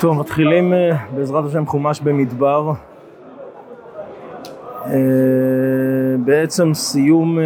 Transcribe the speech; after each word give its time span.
טוב, 0.00 0.20
מתחילים 0.20 0.72
אה, 0.72 0.96
בעזרת 1.14 1.44
השם 1.44 1.66
חומש 1.66 2.00
במדבר. 2.00 2.72
אה, 4.86 4.92
בעצם 6.24 6.74
סיום 6.74 7.38
אה, 7.38 7.44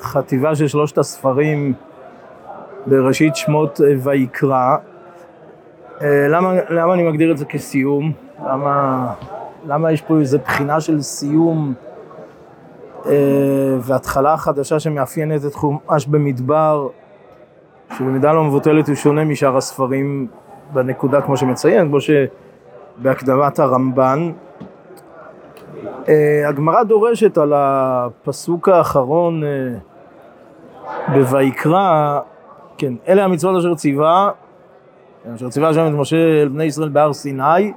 חטיבה 0.00 0.54
של 0.54 0.68
שלושת 0.68 0.98
הספרים 0.98 1.74
בראשית 2.86 3.36
שמות 3.36 3.80
ויקרא. 4.02 4.76
למה, 6.00 6.54
למה 6.70 6.94
אני 6.94 7.02
מגדיר 7.02 7.32
את 7.32 7.38
זה 7.38 7.44
כסיום? 7.44 8.12
למה, 8.46 9.06
למה 9.66 9.92
יש 9.92 10.02
פה 10.02 10.18
איזו 10.18 10.38
בחינה 10.38 10.80
של 10.80 11.02
סיום 11.02 11.74
והתחלה 13.80 14.36
חדשה 14.36 14.80
שמאפיינת 14.80 15.44
את 15.44 15.54
חומש 15.54 16.06
במדבר, 16.06 16.88
שבמידה 17.98 18.32
לא 18.32 18.44
מבוטלת 18.44 18.88
הוא 18.88 18.94
שונה 18.94 19.24
משאר 19.24 19.56
הספרים 19.56 20.28
בנקודה 20.72 21.20
כמו 21.20 21.36
שמציין, 21.36 21.88
כמו 21.88 21.98
שבהקדמת 22.00 23.58
הרמב"ן. 23.58 24.32
אה, 26.08 26.48
הגמרא 26.48 26.82
דורשת 26.82 27.38
על 27.38 27.52
הפסוק 27.56 28.68
האחרון 28.68 29.42
אה, 29.44 31.18
בויקרא, 31.30 32.20
כן, 32.78 32.94
אלה 33.08 33.24
המצוות 33.24 33.58
אשר 33.58 33.74
ציווה, 33.74 34.30
אשר 35.34 35.48
ציווה 35.48 35.68
השם 35.68 35.86
את 35.86 35.92
משה 35.92 36.42
אל 36.42 36.48
בני 36.48 36.64
ישראל 36.64 36.88
בהר 36.88 37.12
סיני, 37.12 37.72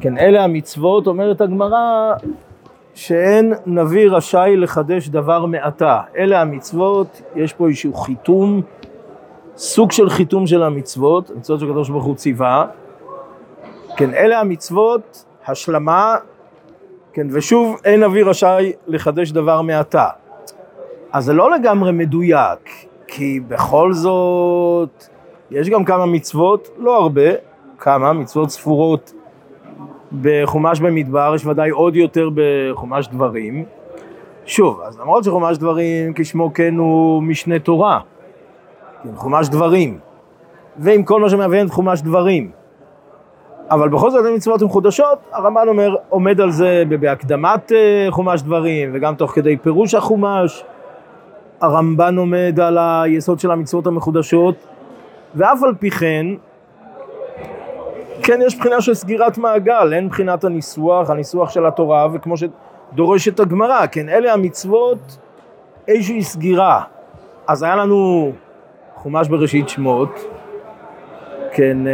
כן, 0.00 0.18
אלה 0.18 0.44
המצוות, 0.44 1.06
אומרת 1.06 1.40
הגמרא, 1.40 2.14
שאין 2.94 3.52
נביא 3.66 4.10
רשאי 4.10 4.56
לחדש 4.56 5.08
דבר 5.08 5.46
מעתה. 5.46 6.00
אלה 6.16 6.40
המצוות, 6.40 7.22
יש 7.36 7.52
פה 7.52 7.68
איזשהו 7.68 7.94
חיתום 7.94 8.62
סוג 9.60 9.92
של 9.92 10.10
חיתום 10.10 10.46
של 10.46 10.62
המצוות, 10.62 11.30
המצוות 11.30 11.60
שקדוש 11.60 11.88
ברוך 11.88 12.04
הוא 12.04 12.14
ציווה. 12.14 12.66
כן, 13.96 14.14
אלה 14.14 14.40
המצוות, 14.40 15.24
השלמה, 15.46 16.16
כן, 17.12 17.26
ושוב, 17.30 17.76
אין 17.84 18.02
אבי 18.02 18.22
רשאי 18.22 18.72
לחדש 18.86 19.30
דבר 19.30 19.62
מעתה. 19.62 20.08
אז 21.12 21.24
זה 21.24 21.32
לא 21.32 21.50
לגמרי 21.50 21.92
מדויק, 21.92 22.70
כי 23.06 23.40
בכל 23.48 23.92
זאת, 23.92 25.04
יש 25.50 25.68
גם 25.68 25.84
כמה 25.84 26.06
מצוות, 26.06 26.68
לא 26.78 26.96
הרבה, 26.96 27.30
כמה, 27.78 28.12
מצוות 28.12 28.50
ספורות 28.50 29.12
בחומש 30.22 30.80
במדבר, 30.80 31.32
יש 31.34 31.46
ודאי 31.46 31.70
עוד 31.70 31.96
יותר 31.96 32.28
בחומש 32.34 33.08
דברים. 33.08 33.64
שוב, 34.46 34.80
אז 34.80 34.98
למרות 35.00 35.24
שחומש 35.24 35.58
דברים 35.58 36.12
כשמו 36.14 36.54
כן 36.54 36.74
הוא 36.76 37.22
משנה 37.22 37.58
תורה, 37.58 38.00
כן, 39.02 39.16
חומש 39.16 39.48
דברים, 39.48 39.98
ועם 40.76 41.02
כל 41.02 41.20
מה 41.20 41.62
את 41.62 41.70
חומש 41.70 42.02
דברים. 42.02 42.50
אבל 43.70 43.88
בכל 43.88 44.10
זאת 44.10 44.26
המצוות 44.26 44.62
מחודשות, 44.62 45.18
הרמב"ן 45.32 45.68
אומר, 45.68 45.96
עומד 46.08 46.40
על 46.40 46.50
זה 46.50 46.82
בהקדמת 47.00 47.72
אה, 47.72 48.06
חומש 48.10 48.42
דברים, 48.42 48.90
וגם 48.92 49.14
תוך 49.14 49.32
כדי 49.32 49.56
פירוש 49.56 49.94
החומש, 49.94 50.64
הרמב"ן 51.60 52.18
עומד 52.18 52.60
על 52.60 52.78
היסוד 52.80 53.40
של 53.40 53.50
המצוות 53.50 53.86
המחודשות, 53.86 54.54
ואף 55.34 55.62
על 55.62 55.74
פי 55.78 55.90
כן, 55.90 56.26
כן 58.22 58.40
יש 58.46 58.58
בחינה 58.58 58.80
של 58.80 58.94
סגירת 58.94 59.38
מעגל, 59.38 59.92
אין 59.92 60.08
בחינת 60.08 60.44
הניסוח, 60.44 61.10
הניסוח 61.10 61.50
של 61.50 61.66
התורה, 61.66 62.08
וכמו 62.12 62.34
שדורשת 62.36 63.40
הגמרא, 63.40 63.86
כן, 63.92 64.08
אלה 64.08 64.32
המצוות, 64.32 65.18
איזושהי 65.88 66.22
סגירה. 66.22 66.82
אז 67.46 67.62
היה 67.62 67.76
לנו 67.76 68.32
חומש 69.02 69.28
בראשית 69.28 69.68
שמות, 69.68 70.10
כן, 71.52 71.78
אה, 71.86 71.92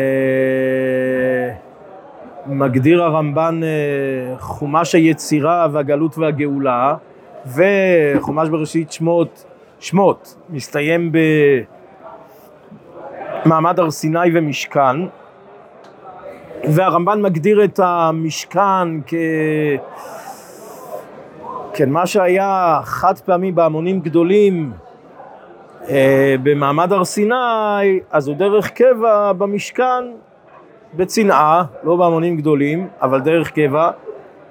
מגדיר 2.47 3.03
הרמב"ן 3.03 3.61
אה, 3.63 4.39
חומש 4.39 4.95
היצירה 4.95 5.67
והגלות 5.73 6.19
והגאולה, 6.19 6.95
וחומש 7.47 8.49
בראשית 8.49 8.93
שמות, 8.93 9.45
שמות, 9.81 10.37
מסתיים 10.51 11.13
במעמד 13.45 13.81
הר 13.81 13.91
סיני 13.91 14.29
ומשכן, 14.35 14.97
והרמב"ן 16.65 17.23
מגדיר 17.23 17.65
את 17.65 17.81
המשכן 17.83 19.01
כ... 19.07 19.15
כן, 21.75 21.91
מה 21.91 22.07
שהיה 22.07 22.81
חד 22.85 23.19
פעמי 23.19 23.53
בהמונים 23.53 24.01
גדולים 24.01 24.73
במעמד 26.43 26.93
הר 26.93 27.05
סיני, 27.05 28.01
אז 28.11 28.29
הוא 28.29 28.37
דרך 28.37 28.71
קבע 28.71 29.33
במשכן 29.33 30.05
בצנעה, 30.95 31.65
לא 31.85 31.97
בהמונים 31.97 32.37
גדולים, 32.37 32.89
אבל 33.03 33.21
דרך 33.21 33.51
קבע, 33.51 33.91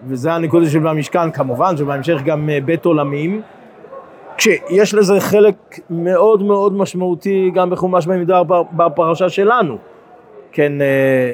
וזה 0.08 0.34
הנקודה 0.34 0.70
של 0.70 0.88
המשכן, 0.88 1.32
כמובן 1.32 1.78
שבהמשך 1.78 2.22
גם 2.26 2.50
אה, 2.50 2.62
בית 2.66 2.86
עולמים, 2.86 3.42
כשיש 4.38 4.94
לזה 4.94 5.20
חלק 5.20 5.80
מאוד 5.90 6.44
מאוד 6.44 6.74
משמעותי 6.74 7.52
גם 7.54 7.70
בחומש 7.70 8.08
במידה 8.08 8.42
בפרשה 8.74 9.30
שלנו. 9.30 9.78
כן, 10.52 10.82
אה, 10.82 11.32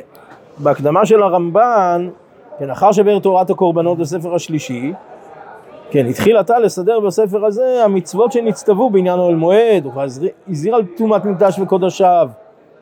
בהקדמה 0.58 1.06
של 1.06 1.24
הרמב"ן, 1.24 2.10
כן, 2.60 2.70
אחר 2.70 2.92
שבאר 2.92 3.20
תורת 3.20 3.50
הקורבנות 3.50 3.98
בספר 3.98 4.36
השלישי, 4.36 4.94
כן, 5.92 6.06
התחיל 6.06 6.40
אתה 6.40 6.60
לסדר 6.60 7.00
בספר 7.00 7.46
הזה 7.46 7.84
המצוות 7.86 8.32
שנצטוו 8.32 8.90
בעניין 8.90 9.20
אוהל 9.20 9.36
מועד, 9.36 9.86
הוא 9.86 9.94
הזהיר 10.48 10.76
על 10.76 10.82
טומאת 10.98 11.26
מקדש 11.26 11.60
וקודשיו, 11.60 12.30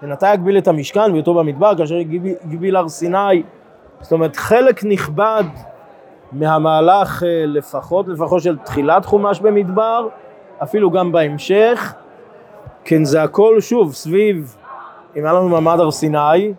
ונתה 0.01 0.27
יגביל 0.33 0.57
את 0.57 0.67
המשכן 0.67 1.11
בהיותו 1.11 1.33
במדבר 1.33 1.77
כאשר 1.77 1.95
הגביל 1.95 2.75
הר 2.75 2.89
סיני, 2.89 3.43
זאת 4.01 4.11
אומרת 4.11 4.35
חלק 4.35 4.83
נכבד 4.83 5.43
מהמהלך 6.31 7.23
אה, 7.23 7.43
לפחות, 7.45 8.07
לפחות 8.07 8.41
של 8.41 8.57
תחילת 8.57 9.05
חומש 9.05 9.39
במדבר, 9.39 10.07
אפילו 10.63 10.91
גם 10.91 11.11
בהמשך, 11.11 11.93
כן 12.85 13.03
זה 13.03 13.23
הכל 13.23 13.61
שוב 13.61 13.93
סביב, 13.93 14.55
אם 15.15 15.25
היה 15.25 15.33
לנו 15.33 15.49
מעמד 15.49 15.79
הר 15.79 15.91
סיני 15.91 16.53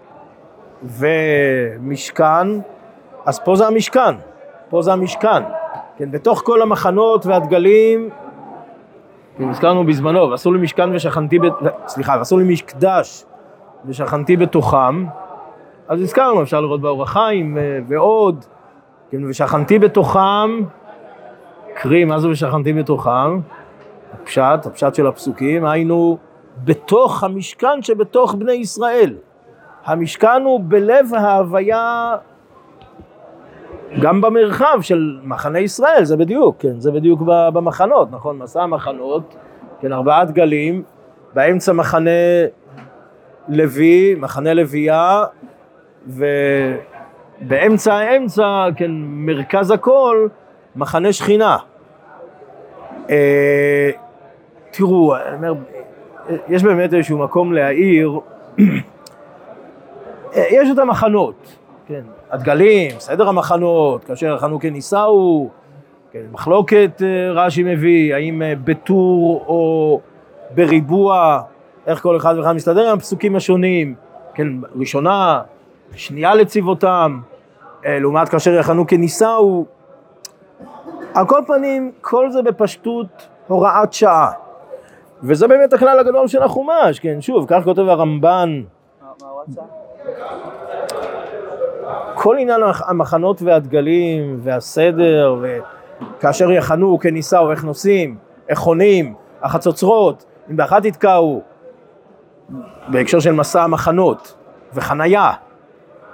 ומשכן, 0.82 2.46
אז 3.26 3.38
פה 3.38 3.56
זה 3.56 3.66
המשכן, 3.66 4.14
פה 4.70 4.82
זה 4.82 4.92
המשכן. 4.92 5.42
כן, 6.00 6.10
בתוך 6.10 6.42
כל 6.44 6.62
המחנות 6.62 7.26
והדגלים, 7.26 8.08
הזכרנו 9.40 9.86
בזמנו, 9.86 10.30
ועשו 10.30 10.52
לי 10.52 10.60
משכן 10.60 10.94
ושכנתי, 10.94 11.38
ב... 11.38 11.42
סליחה, 11.86 12.14
ועשו 12.18 12.38
לי 12.38 12.52
מקדש 12.52 13.24
ושכנתי 13.84 14.36
בתוכם, 14.36 15.06
אז 15.88 16.00
הזכרנו, 16.00 16.42
אפשר 16.42 16.60
לראות 16.60 16.80
באור 16.80 17.02
החיים 17.02 17.58
ועוד, 17.88 18.44
כן, 19.10 19.24
ושכנתי 19.24 19.78
בתוכם, 19.78 20.60
קרי, 21.74 22.04
מה 22.04 22.18
זה 22.18 22.28
ושכנתי 22.28 22.72
בתוכם? 22.72 23.40
הפשט, 24.12 24.66
הפשט 24.66 24.94
של 24.94 25.06
הפסוקים, 25.06 25.64
היינו 25.64 26.18
בתוך 26.64 27.24
המשכן 27.24 27.82
שבתוך 27.82 28.34
בני 28.34 28.52
ישראל. 28.52 29.14
המשכן 29.84 30.42
הוא 30.44 30.60
בלב 30.64 31.14
ההוויה 31.14 32.16
גם 33.98 34.20
במרחב 34.20 34.78
של 34.80 35.18
מחנה 35.22 35.58
ישראל, 35.58 36.04
זה 36.04 36.16
בדיוק, 36.16 36.56
כן, 36.58 36.80
זה 36.80 36.92
בדיוק 36.92 37.22
במחנות, 37.26 38.08
נכון? 38.10 38.38
מסע 38.38 38.62
המחנות, 38.62 39.34
כן, 39.80 39.92
ארבעה 39.92 40.24
דגלים, 40.24 40.82
באמצע 41.34 41.72
מחנה 41.72 42.10
לוי, 43.48 44.14
מחנה 44.14 44.54
לוויה, 44.54 45.24
ובאמצע 46.06 47.94
האמצע, 47.94 48.66
כן, 48.76 48.90
מרכז 49.04 49.70
הכל, 49.70 50.28
מחנה 50.76 51.12
שכינה. 51.12 51.56
אה, 53.10 53.90
תראו, 54.70 55.14
אומר, 55.34 55.54
יש 56.48 56.62
באמת 56.62 56.94
איזשהו 56.94 57.18
מקום 57.18 57.52
להעיר, 57.52 58.20
אה, 60.36 60.44
יש 60.50 60.68
את 60.70 60.78
המחנות, 60.78 61.56
כן, 61.86 62.02
הדגלים, 62.30 62.90
סדר 62.98 63.28
המחנות, 63.28 64.04
כאשר 64.04 64.34
החנוכה 64.34 64.70
נישאו, 64.70 65.48
כן, 66.12 66.22
מחלוקת 66.32 67.02
אה, 67.02 67.32
רש"י 67.32 67.62
מביא, 67.62 68.14
האם 68.14 68.42
אה, 68.42 68.52
בטור 68.64 69.44
או 69.46 70.00
בריבוע, 70.54 71.40
איך 71.86 72.02
כל 72.02 72.16
אחד 72.16 72.34
ואחד 72.38 72.52
מסתדר 72.52 72.90
עם 72.90 72.98
הפסוקים 72.98 73.36
השונים, 73.36 73.94
כן, 74.34 74.48
ראשונה, 74.74 75.42
שנייה 75.94 76.34
לצבאותם, 76.34 77.20
אה, 77.86 77.98
לעומת 77.98 78.28
כאשר 78.28 78.58
החנוכה 78.58 78.96
נישאו, 78.96 79.64
על 81.14 81.26
כל 81.26 81.40
פנים, 81.46 81.92
כל 82.00 82.30
זה 82.30 82.42
בפשטות 82.42 83.28
הוראת 83.46 83.92
שעה. 83.92 84.30
וזה 85.22 85.48
באמת 85.48 85.72
הכלל 85.72 85.98
הגדול 85.98 86.28
של 86.28 86.42
החומש, 86.42 86.98
כן, 87.00 87.20
שוב, 87.20 87.44
כך 87.48 87.64
כותב 87.64 87.88
הרמב"ן. 87.88 88.62
מה? 89.02 89.06
כל 92.14 92.36
עניין 92.38 92.60
המחנות 92.86 93.42
והדגלים 93.42 94.38
והסדר 94.42 95.36
וכאשר 95.40 96.50
יחנו 96.50 96.98
ייסעו, 97.14 97.50
איך 97.50 97.64
נוסעים, 97.64 98.16
איך 98.48 98.58
חונים, 98.58 99.14
החצוצרות, 99.42 100.24
אם 100.50 100.56
באחת 100.56 100.84
יתקעו, 100.84 101.42
בהקשר 102.88 103.20
של 103.20 103.32
מסע 103.32 103.62
המחנות, 103.62 104.34
וחנייה. 104.74 105.32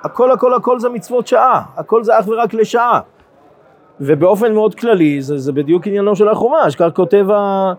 הכל 0.02 0.30
הכל 0.30 0.54
הכל 0.54 0.80
זה 0.80 0.88
מצוות 0.88 1.26
שעה, 1.26 1.62
הכל 1.76 2.04
זה 2.04 2.18
אך 2.18 2.28
ורק 2.28 2.54
לשעה. 2.54 3.00
ובאופן 4.00 4.54
מאוד 4.54 4.74
כללי, 4.74 5.22
זה, 5.22 5.38
זה 5.38 5.52
בדיוק 5.52 5.86
עניינו 5.86 6.16
של 6.16 6.28
החומש, 6.28 6.76
כך 6.76 6.88
כותב, 6.94 7.26
ה, 7.30 7.72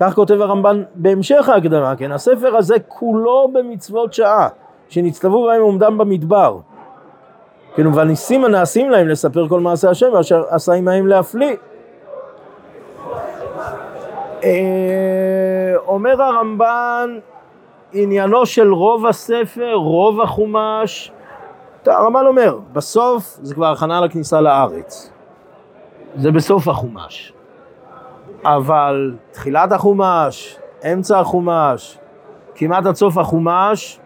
כך 0.00 0.14
כותב 0.14 0.40
הרמב"ן 0.40 0.82
בהמשך 0.94 1.48
ההקדמה, 1.48 1.96
כן? 1.96 2.12
הספר 2.12 2.56
הזה 2.56 2.74
כולו 2.88 3.50
במצוות 3.52 4.12
שעה, 4.12 4.48
שנצטוו 4.88 5.46
בהם 5.46 5.62
עומדם 5.62 5.98
במדבר. 5.98 6.58
כן, 7.74 7.86
והניסים 7.86 8.44
הנעשים 8.44 8.90
להם 8.90 9.08
לספר 9.08 9.48
כל 9.48 9.60
מעשה 9.60 9.90
השם, 9.90 10.16
אשר 10.20 10.42
עשה 10.48 10.72
עמהם 10.72 11.06
להפליא. 11.06 11.56
אה, 14.44 15.74
אומר 15.86 16.22
הרמב"ן, 16.22 17.18
עניינו 17.92 18.46
של 18.46 18.72
רוב 18.72 19.06
הספר, 19.06 19.74
רוב 19.74 20.20
החומש, 20.20 21.12
הרמב"ן 21.86 22.26
אומר, 22.26 22.58
בסוף 22.72 23.38
זה 23.42 23.54
כבר 23.54 23.66
הכנה 23.66 24.00
לכניסה 24.00 24.40
לארץ. 24.40 25.12
זה 26.16 26.30
בסוף 26.32 26.68
החומש. 26.68 27.32
אבל 28.44 29.14
תחילת 29.30 29.72
החומש, 29.72 30.58
אמצע 30.92 31.20
החומש, 31.20 31.98
כמעט 32.54 32.86
עד 32.86 32.94
סוף 32.94 33.18
החומש, 33.18 34.00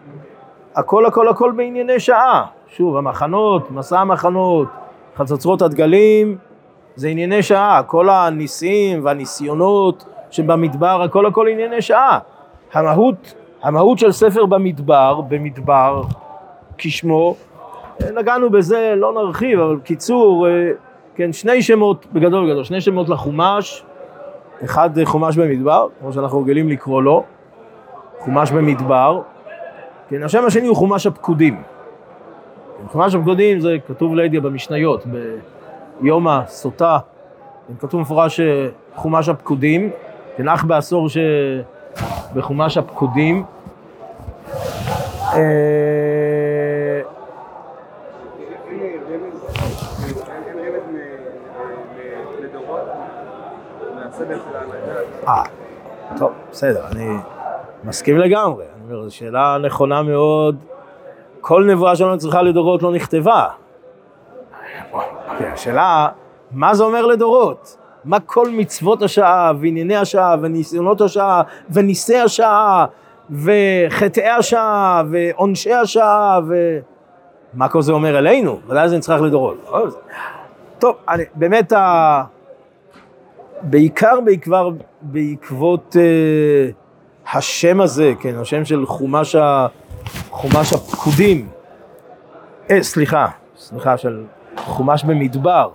הכל 0.75 1.05
הכל 1.05 1.27
הכל 1.27 1.51
בענייני 1.55 1.99
שעה. 1.99 2.45
שוב, 2.67 2.97
המחנות, 2.97 3.71
מסע 3.71 3.99
המחנות, 3.99 4.67
חצוצרות 5.15 5.61
הדגלים, 5.61 6.37
זה 6.95 7.07
ענייני 7.07 7.43
שעה. 7.43 7.83
כל 7.83 8.09
הניסים 8.09 9.05
והניסיונות 9.05 10.05
שבמדבר, 10.31 11.01
הכל 11.01 11.25
הכל 11.25 11.47
ענייני 11.47 11.81
שעה. 11.81 12.19
המהות, 12.73 13.33
המהות 13.63 13.99
של 13.99 14.11
ספר 14.11 14.45
במדבר, 14.45 15.21
במדבר, 15.21 16.01
כשמו, 16.77 17.35
נגענו 18.15 18.49
בזה, 18.49 18.93
לא 18.97 19.13
נרחיב, 19.13 19.59
אבל 19.59 19.75
בקיצור, 19.75 20.47
אה, 20.47 20.71
כן, 21.15 21.33
שני 21.33 21.61
שמות, 21.61 22.05
בגדול 22.13 22.45
בגדול, 22.45 22.63
שני 22.63 22.81
שמות 22.81 23.09
לחומש, 23.09 23.83
אחד 24.63 24.89
חומש 25.03 25.37
במדבר, 25.37 25.87
כמו 25.99 26.13
שאנחנו 26.13 26.41
רגילים 26.41 26.69
לקרוא 26.69 27.01
לו, 27.01 27.23
חומש 28.19 28.51
במדבר, 28.51 29.21
כן, 30.09 30.23
השם 30.23 30.45
השני 30.45 30.67
הוא 30.67 30.75
חומש 30.75 31.07
הפקודים. 31.07 31.61
כן, 32.77 32.87
חומש 32.87 33.15
הפקודים 33.15 33.59
זה 33.59 33.77
כתוב 33.87 34.15
לידיה 34.15 34.41
במשניות, 34.41 35.03
ביום 36.01 36.27
הסוטה, 36.27 36.97
כן, 37.67 37.73
כתוב 37.79 38.01
מפורש 38.01 38.39
חומש 38.95 39.29
הפקודים, 39.29 39.89
כן, 40.37 40.47
אך 40.47 40.65
בעשור 40.65 41.07
שבחומש 42.33 42.77
הפקודים. 42.77 43.43
אה, 45.33 47.01
טוב, 56.17 56.31
בסדר, 56.51 56.87
אני 56.91 57.07
מסכים 57.85 58.17
לגמרי. 58.17 58.65
אני 58.75 58.93
אומר, 58.93 59.09
זו 59.09 59.15
שאלה 59.15 59.57
נכונה 59.63 60.03
מאוד. 60.03 60.55
כל 61.41 61.63
נבואה 61.63 61.95
שלנו 61.95 62.17
צריכה 62.17 62.41
לדורות 62.41 62.83
לא 62.83 62.91
נכתבה. 62.91 63.47
השאלה, 65.39 66.07
מה 66.51 66.75
זה 66.75 66.83
אומר 66.83 67.05
לדורות? 67.05 67.77
מה 68.05 68.19
כל 68.19 68.49
מצוות 68.49 69.01
השעה, 69.01 69.51
וענייני 69.59 69.95
השעה, 69.95 70.35
וניסיונות 70.41 71.01
השעה, 71.01 71.41
וניסי 71.69 72.17
השעה, 72.17 72.85
וחטאי 73.29 74.29
השעה, 74.29 75.03
ועונשי 75.11 75.73
השעה, 75.73 76.39
ומה 76.47 77.69
כל 77.69 77.81
זה 77.81 77.91
אומר 77.91 78.17
אלינו? 78.17 78.59
ודאי 78.67 78.89
זה 78.89 78.97
נצטרך 78.97 79.21
לדורות. 79.21 79.71
טוב, 80.79 80.95
אני, 81.09 81.23
באמת, 81.35 81.71
ה... 81.73 82.23
בעיקר 83.61 84.19
בעיקר 84.25 84.69
בעקבות 85.01 85.95
uh, 85.95 86.84
השם 87.33 87.81
הזה, 87.81 88.13
כן, 88.19 88.35
השם 88.35 88.65
של 88.65 88.85
חומש, 88.85 89.35
ה, 89.35 89.67
חומש 90.29 90.73
הפקודים, 90.73 91.49
אה, 92.69 92.83
סליחה, 92.83 93.27
סליחה, 93.57 93.97
של 93.97 94.23
חומש 94.57 95.03
במדבר, 95.03 95.69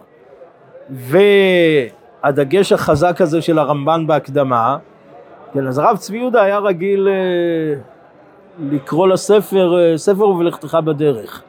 והדגש 2.22 2.72
החזק 2.72 3.20
הזה 3.20 3.42
של 3.42 3.58
הרמב"ן 3.58 4.06
בהקדמה, 4.06 4.76
כן, 5.52 5.66
אז 5.66 5.78
הרב 5.78 5.96
צבי 5.96 6.18
יהודה 6.18 6.42
היה 6.42 6.58
רגיל 6.58 7.08
uh, 7.08 7.80
לקרוא 8.72 9.08
לספר, 9.08 9.74
uh, 9.74 9.98
ספר 9.98 10.28
ובלכתך 10.28 10.78
בדרך. 10.84 11.42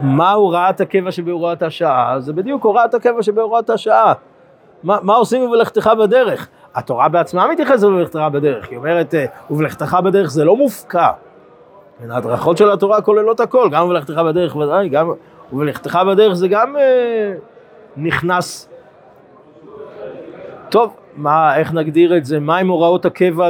מה 0.00 0.32
הוראת 0.32 0.80
הקבע 0.80 1.12
שבהוראת 1.12 1.62
השעה? 1.62 2.20
זה 2.20 2.32
בדיוק 2.32 2.64
הוראת 2.64 2.94
הקבע 2.94 3.22
שבהוראת 3.22 3.70
השעה. 3.70 4.12
מה, 4.82 4.98
מה 5.02 5.14
עושים 5.14 5.42
ובלכתך 5.42 5.90
בדרך? 5.98 6.48
התורה 6.74 7.08
בעצמה 7.08 7.48
מתייחסת 7.52 7.84
ובלכתך 7.84 8.20
בדרך, 8.32 8.68
היא 8.68 8.78
אומרת, 8.78 9.14
אה, 9.14 9.24
ובלכתך 9.50 9.98
בדרך 10.04 10.30
זה 10.30 10.44
לא 10.44 10.56
מופקע. 10.56 11.08
ההדרכות 12.10 12.56
של 12.56 12.70
התורה 12.70 13.02
כוללות 13.02 13.40
הכל, 13.40 13.68
גם 13.72 13.84
ובלכתך 13.84 14.18
בדרך 14.18 14.56
ודאי, 14.56 14.88
גם 14.88 15.10
ובלכתך 15.52 15.98
בדרך 16.08 16.32
זה 16.32 16.48
גם 16.48 16.76
אה, 16.76 17.32
נכנס. 17.96 18.68
טוב, 20.68 20.96
מה, 21.16 21.56
איך 21.56 21.72
נגדיר 21.72 22.16
את 22.16 22.24
זה? 22.24 22.40
מהם 22.40 22.68
הוראות 22.68 23.04
הקבע 23.04 23.48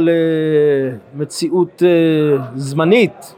למציאות 1.15 1.83
אה, 1.83 2.45
זמנית? 2.55 3.35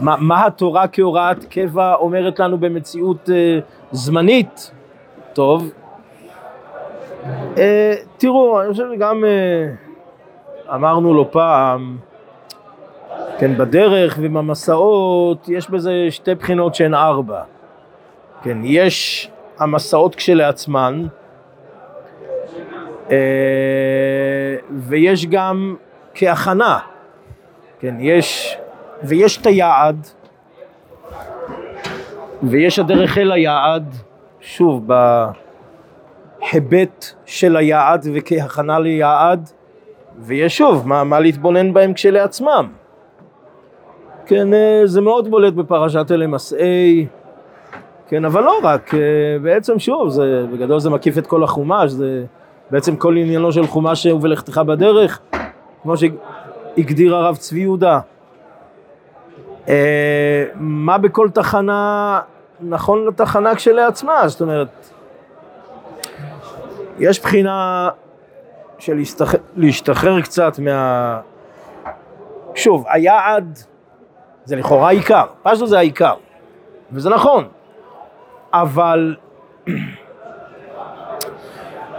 מה, 0.00 0.16
מה 0.18 0.46
התורה 0.46 0.88
כהוראת 0.88 1.44
קבע 1.44 1.94
אומרת 1.94 2.40
לנו 2.40 2.58
במציאות 2.58 3.30
אה, 3.30 3.58
זמנית? 3.92 4.70
טוב, 5.32 5.70
תראו, 8.18 8.62
אני 8.62 8.72
חושב 8.72 8.84
שגם 8.94 9.24
אה, 9.24 10.74
אמרנו 10.74 11.14
לו 11.14 11.30
פעם, 11.30 11.98
כן, 13.38 13.58
בדרך 13.58 14.18
ובמסעות 14.20 15.48
יש 15.48 15.70
בזה 15.70 16.06
שתי 16.10 16.34
בחינות 16.34 16.74
שהן 16.74 16.94
ארבע. 16.94 17.42
כן, 18.42 18.58
יש 18.62 19.30
המסעות 19.58 20.14
כשלעצמן, 20.14 21.06
אה, 23.10 23.16
ויש 24.70 25.26
גם 25.26 25.76
כהכנה, 26.14 26.78
כן, 27.80 27.94
יש, 28.00 28.56
ויש 29.02 29.40
את 29.40 29.46
היעד, 29.46 30.06
ויש 32.42 32.78
הדרך 32.78 33.18
אל 33.18 33.32
היעד, 33.32 33.94
שוב, 34.40 34.84
ב... 34.86 35.24
היבט 36.52 37.06
של 37.26 37.56
היעד 37.56 38.06
וכהכנה 38.14 38.78
ליעד, 38.78 39.50
ויש 40.18 40.58
שוב, 40.58 40.88
מה, 40.88 41.04
מה 41.04 41.20
להתבונן 41.20 41.72
בהם 41.72 41.92
כשלעצמם. 41.92 42.68
כן, 44.26 44.54
אה, 44.54 44.82
זה 44.84 45.00
מאוד 45.00 45.30
בולט 45.30 45.54
בפרשת 45.54 46.06
אלה 46.10 46.26
מסעי, 46.26 47.06
כן, 48.08 48.24
אבל 48.24 48.42
לא 48.42 48.58
רק, 48.62 48.94
אה, 48.94 48.98
בעצם 49.42 49.78
שוב, 49.78 50.08
זה, 50.08 50.46
בגדול 50.52 50.80
זה 50.80 50.90
מקיף 50.90 51.18
את 51.18 51.26
כל 51.26 51.44
החומש, 51.44 51.90
זה 51.90 52.24
בעצם 52.70 52.96
כל 52.96 53.16
עניינו 53.16 53.52
של 53.52 53.66
חומש 53.66 54.06
ובלכתך 54.06 54.58
בדרך, 54.66 55.20
כמו 55.82 55.94
שהגדיר 55.96 57.16
הרב 57.16 57.36
צבי 57.36 57.60
יהודה. 57.60 58.00
אה, 59.68 60.44
מה 60.54 60.98
בכל 60.98 61.28
תחנה 61.30 62.20
נכון 62.60 63.06
לתחנה 63.06 63.54
כשלעצמה, 63.54 64.28
זאת 64.28 64.40
אומרת, 64.40 64.68
יש 67.00 67.20
בחינה 67.20 67.88
של 68.78 68.94
להשתחרר, 68.94 69.40
להשתחרר 69.56 70.20
קצת 70.20 70.58
מה... 70.58 71.20
שוב, 72.54 72.84
היעד 72.88 73.58
זה 74.44 74.56
לכאורה 74.56 74.88
העיקר, 74.88 75.24
פשטו 75.42 75.66
זה 75.66 75.78
העיקר, 75.78 76.14
וזה 76.92 77.10
נכון, 77.10 77.48
אבל 78.52 79.16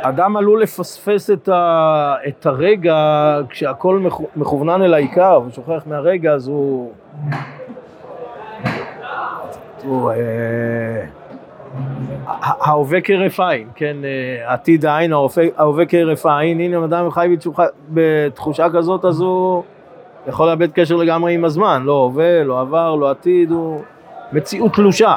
אדם 0.02 0.38
עלול 0.38 0.62
לפספס 0.62 1.30
את, 1.30 1.50
ה... 1.50 2.16
את 2.28 2.46
הרגע 2.46 2.96
כשהכל 3.50 4.06
מכוונן 4.36 4.82
אל 4.82 4.94
העיקר 4.94 5.40
ושוכח 5.48 5.84
מהרגע 5.86 6.34
אז 6.34 6.48
הוא... 6.48 6.94
הוא 9.84 10.12
אה... 10.12 11.19
ההווה 12.70 13.02
כהרף 13.02 13.40
עין, 13.40 13.68
כן, 13.76 13.98
אה, 14.04 14.54
עתיד 14.54 14.86
העין, 14.86 15.14
ההווה 15.58 15.86
כהרף 15.86 16.26
עין, 16.26 16.60
הנה 16.60 16.78
אם 16.78 16.84
אדם 16.84 17.12
חי 17.12 17.28
בתשוחה, 17.32 17.66
בתחושה 17.90 18.68
כזאת, 18.74 19.06
אז 19.06 19.22
הוא 19.22 19.64
יכול 20.28 20.48
לאבד 20.48 20.72
קשר 20.72 20.96
לגמרי 20.96 21.34
עם 21.34 21.46
הזמן, 21.46 21.84
לא 21.86 21.94
הווה, 21.94 22.44
לא 22.44 22.62
עבר, 22.62 22.96
לא 22.96 23.12
עתיד, 23.12 23.52
הוא 23.52 23.82
מציאות 24.32 24.74
תלושה. 24.74 25.16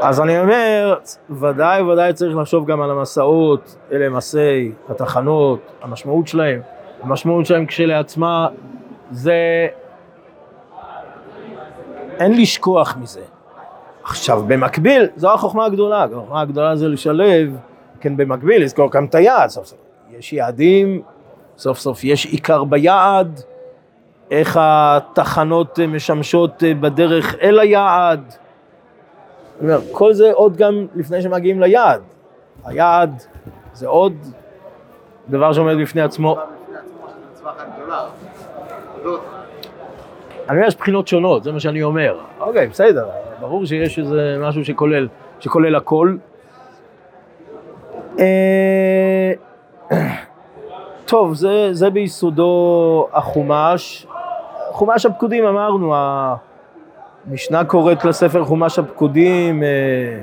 אז 0.00 0.20
אני 0.20 0.40
אומר, 0.40 0.94
ודאי 1.30 1.82
ודאי 1.82 2.12
צריך 2.12 2.36
לחשוב 2.36 2.66
גם 2.66 2.80
על 2.80 2.90
המסעות, 2.90 3.76
אלה 3.92 4.08
מסעי, 4.08 4.72
התחנות, 4.88 5.60
המשמעות 5.82 6.28
שלהם. 6.28 6.60
המשמעות 7.02 7.46
שלהם 7.46 7.66
כשלעצמה 7.66 8.48
זה 9.10 9.66
אין 12.18 12.40
לשכוח 12.40 12.96
מזה. 13.00 13.37
עכשיו, 14.08 14.42
במקביל, 14.46 15.06
זו 15.16 15.34
החוכמה 15.34 15.64
הגדולה, 15.64 16.04
החוכמה 16.04 16.40
הגדולה 16.40 16.76
זה 16.76 16.88
לשלב, 16.88 17.56
כן, 18.00 18.16
במקביל, 18.16 18.62
לזכור 18.62 18.90
גם 18.90 19.04
את 19.04 19.14
היעד, 19.14 19.48
סוף 19.48 19.66
סוף. 19.66 19.78
יש 20.10 20.32
יעדים, 20.32 21.02
סוף 21.58 21.78
סוף 21.78 22.04
יש 22.04 22.26
עיקר 22.26 22.64
ביעד, 22.64 23.40
איך 24.30 24.58
התחנות 24.60 25.78
משמשות 25.78 26.62
בדרך 26.80 27.34
אל 27.42 27.58
היעד. 27.58 28.34
אומר, 29.60 29.80
כל 29.92 30.12
זה 30.12 30.32
עוד 30.32 30.56
גם 30.56 30.86
לפני 30.94 31.22
שמגיעים 31.22 31.60
ליעד. 31.60 32.02
היעד 32.64 33.22
זה 33.72 33.88
עוד 33.88 34.14
דבר 35.28 35.52
שעומד 35.52 35.76
בפני 35.82 36.02
עצמו. 36.02 36.38
אומר, 40.50 40.66
יש 40.66 40.76
בחינות 40.76 41.08
שונות, 41.08 41.44
זה 41.44 41.52
מה 41.52 41.60
שאני 41.60 41.82
אומר. 41.82 42.18
אוקיי, 42.40 42.66
בסדר, 42.66 43.08
ברור 43.40 43.66
שיש 43.66 43.98
איזה 43.98 44.36
משהו 44.40 44.64
שכולל, 44.64 45.08
שכולל 45.40 45.76
הכל. 45.76 46.16
אה, 48.18 49.32
טוב, 51.04 51.34
זה, 51.34 51.68
זה 51.72 51.90
ביסודו 51.90 53.08
החומש. 53.12 54.06
חומש 54.70 55.06
הפקודים 55.06 55.44
אמרנו, 55.44 55.94
המשנה 57.26 57.64
קוראת 57.64 58.04
לספר 58.04 58.44
חומש 58.44 58.78
הפקודים, 58.78 59.62
אה, 59.62 60.22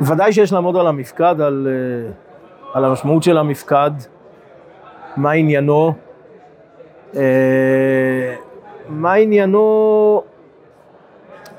ודאי 0.00 0.32
שיש 0.32 0.52
לעמוד 0.52 0.76
על 0.76 0.86
המפקד, 0.86 1.40
על, 1.40 1.68
אה, 1.70 2.12
על 2.74 2.84
המשמעות 2.84 3.22
של 3.22 3.38
המפקד, 3.38 3.90
מה 5.16 5.30
עניינו, 5.30 5.94
מה 8.88 9.12
עניינו 9.12 10.22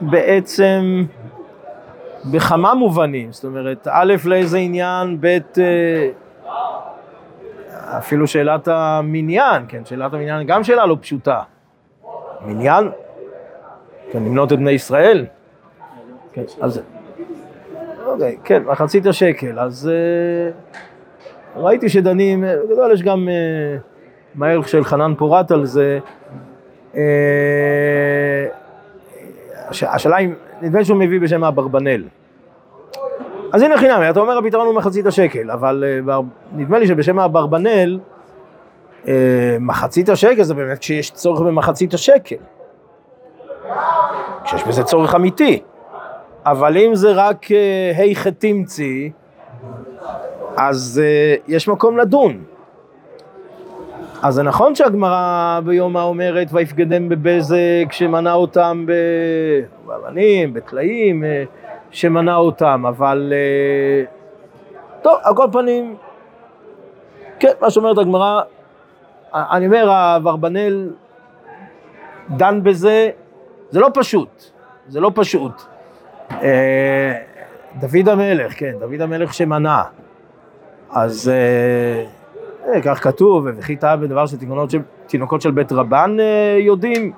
בעצם 0.01 1.05
בכמה 2.31 2.74
מובנים, 2.74 3.31
זאת 3.31 3.43
אומרת, 3.43 3.88
א', 3.91 4.13
לאיזה 4.25 4.57
עניין, 4.57 5.17
ב', 5.19 5.38
אפילו 7.97 8.27
שאלת 8.27 8.67
המניין, 8.67 9.65
כן, 9.67 9.85
שאלת 9.85 10.13
המניין 10.13 10.47
גם 10.47 10.63
שאלה 10.63 10.85
לא 10.85 10.97
פשוטה. 11.01 11.41
מניין? 12.45 12.89
כן, 14.12 14.24
למנות 14.24 14.53
את 14.53 14.57
בני 14.57 14.71
ישראל? 14.71 15.25
כן, 16.33 16.43
אז... 16.62 16.81
אוקיי, 18.05 18.38
כן, 18.43 18.63
מחצית 18.63 19.05
השקל. 19.05 19.59
אז 19.59 19.91
uh, 21.55 21.59
ראיתי 21.59 21.89
שדנים, 21.89 22.43
בגדול 22.69 22.91
יש 22.91 23.03
גם 23.03 23.29
מהערך 24.36 24.68
של 24.68 24.84
חנן 24.84 25.13
פורת 25.18 25.51
על 25.51 25.65
זה. 25.65 26.00
Uh, 26.94 26.98
השאלה 29.82 30.18
אם, 30.18 30.34
נדמה 30.62 30.86
שהוא 30.86 30.98
מביא 30.98 31.20
בשם 31.20 31.44
אברבנאל. 31.44 32.04
אז 33.54 33.62
הנה 33.62 33.77
חינם, 33.77 34.01
אתה 34.10 34.20
אומר 34.20 34.38
הפתרון 34.38 34.68
הוא 34.68 34.75
מחצית 34.75 35.06
השקל, 35.06 35.51
אבל 35.51 35.84
uh, 36.08 36.12
נדמה 36.56 36.80
לי 36.80 36.88
שבשם 36.88 37.20
אברבנאל, 37.20 38.00
uh, 39.04 39.08
מחצית 39.60 40.10
השקל 40.10 40.44
זה 40.44 40.54
באמת 40.54 40.80
כשיש 40.80 41.12
צורך 41.12 41.42
במחצית 41.42 41.94
השקל. 41.94 42.36
כשיש 44.44 44.63
בזה 44.63 44.84
צורך 44.84 45.15
אמיתי. 45.15 45.62
אבל 46.46 46.77
אם 46.77 46.96
זה 46.96 47.12
רק 47.12 47.46
היכא 47.96 48.30
תמצי, 48.30 49.12
אז 50.58 51.01
יש 51.48 51.68
מקום 51.68 51.98
לדון. 51.98 52.44
אז 54.25 54.34
זה 54.34 54.44
נכון 54.44 54.75
שהגמרא 54.75 55.60
ביומא 55.65 56.00
אומרת 56.00 56.48
ויפקדם 56.51 57.10
בבזק 57.10 57.91
שמנה 57.91 58.34
אותם 58.34 58.86
באבנים, 59.86 60.53
בטלאים, 60.53 61.24
שמנה 61.91 62.36
אותם, 62.36 62.86
אבל 62.88 63.34
uh, 63.34 65.03
טוב, 65.03 65.13
על 65.24 65.36
כל 65.36 65.48
פנים, 65.51 65.96
כן, 67.39 67.51
מה 67.62 67.70
שאומרת 67.70 67.98
הגמרא, 67.98 68.41
אני 69.34 69.65
אומר, 69.67 70.15
אברבנאל 70.17 70.89
דן 72.29 72.63
בזה, 72.63 73.10
זה 73.70 73.79
לא 73.79 73.89
פשוט, 73.94 74.44
זה 74.88 75.00
לא 75.00 75.12
פשוט. 75.15 75.62
אה, 76.32 77.13
דוד 77.79 78.10
המלך, 78.10 78.60
כן, 78.60 78.74
דוד 78.79 79.01
המלך 79.01 79.34
שמנה. 79.34 79.84
אז 80.91 81.29
אה, 81.29 81.36
אה, 81.36 82.05
כך 82.84 83.03
כתוב, 83.03 83.48
וכי 83.57 83.75
טעה 83.75 83.98
בדבר 83.98 84.25
שתינוקות 85.07 85.41
של 85.41 85.51
בית 85.51 85.72
רבן 85.72 86.17
יודעים. 86.60 87.13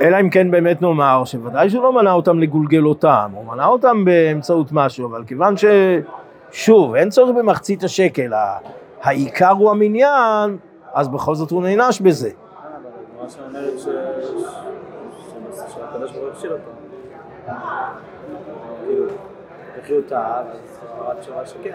אלא 0.00 0.20
אם 0.20 0.30
כן 0.30 0.50
באמת 0.50 0.82
נאמר 0.82 1.22
שוודאי 1.24 1.70
שהוא 1.70 1.82
לא 1.82 1.92
מנה 1.92 2.12
אותם 2.12 2.38
לגולגל 2.38 2.84
אותם, 2.84 3.30
הוא 3.34 3.44
מנה 3.46 3.66
אותם 3.66 4.04
באמצעות 4.04 4.72
משהו, 4.72 5.06
אבל 5.06 5.24
כיוון 5.24 5.54
ששוב, 5.56 6.94
אין 6.94 7.10
צורך 7.10 7.36
במחצית 7.36 7.84
השקל, 7.84 8.32
העיקר 9.02 9.50
הוא 9.50 9.70
המניין, 9.70 10.56
אז 10.94 11.08
בכל 11.08 11.34
זאת 11.34 11.50
הוא 11.50 11.62
נענש 11.62 12.00
בזה. 12.00 12.30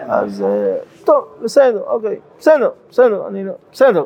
אז 0.08 0.44
טוב, 1.04 1.24
בסדר, 1.42 1.82
אוקיי, 1.86 2.20
בסדר, 2.38 2.70
בסדר, 2.90 3.28
אני 3.28 3.44
לא, 3.44 3.52
בסדר. 3.72 4.04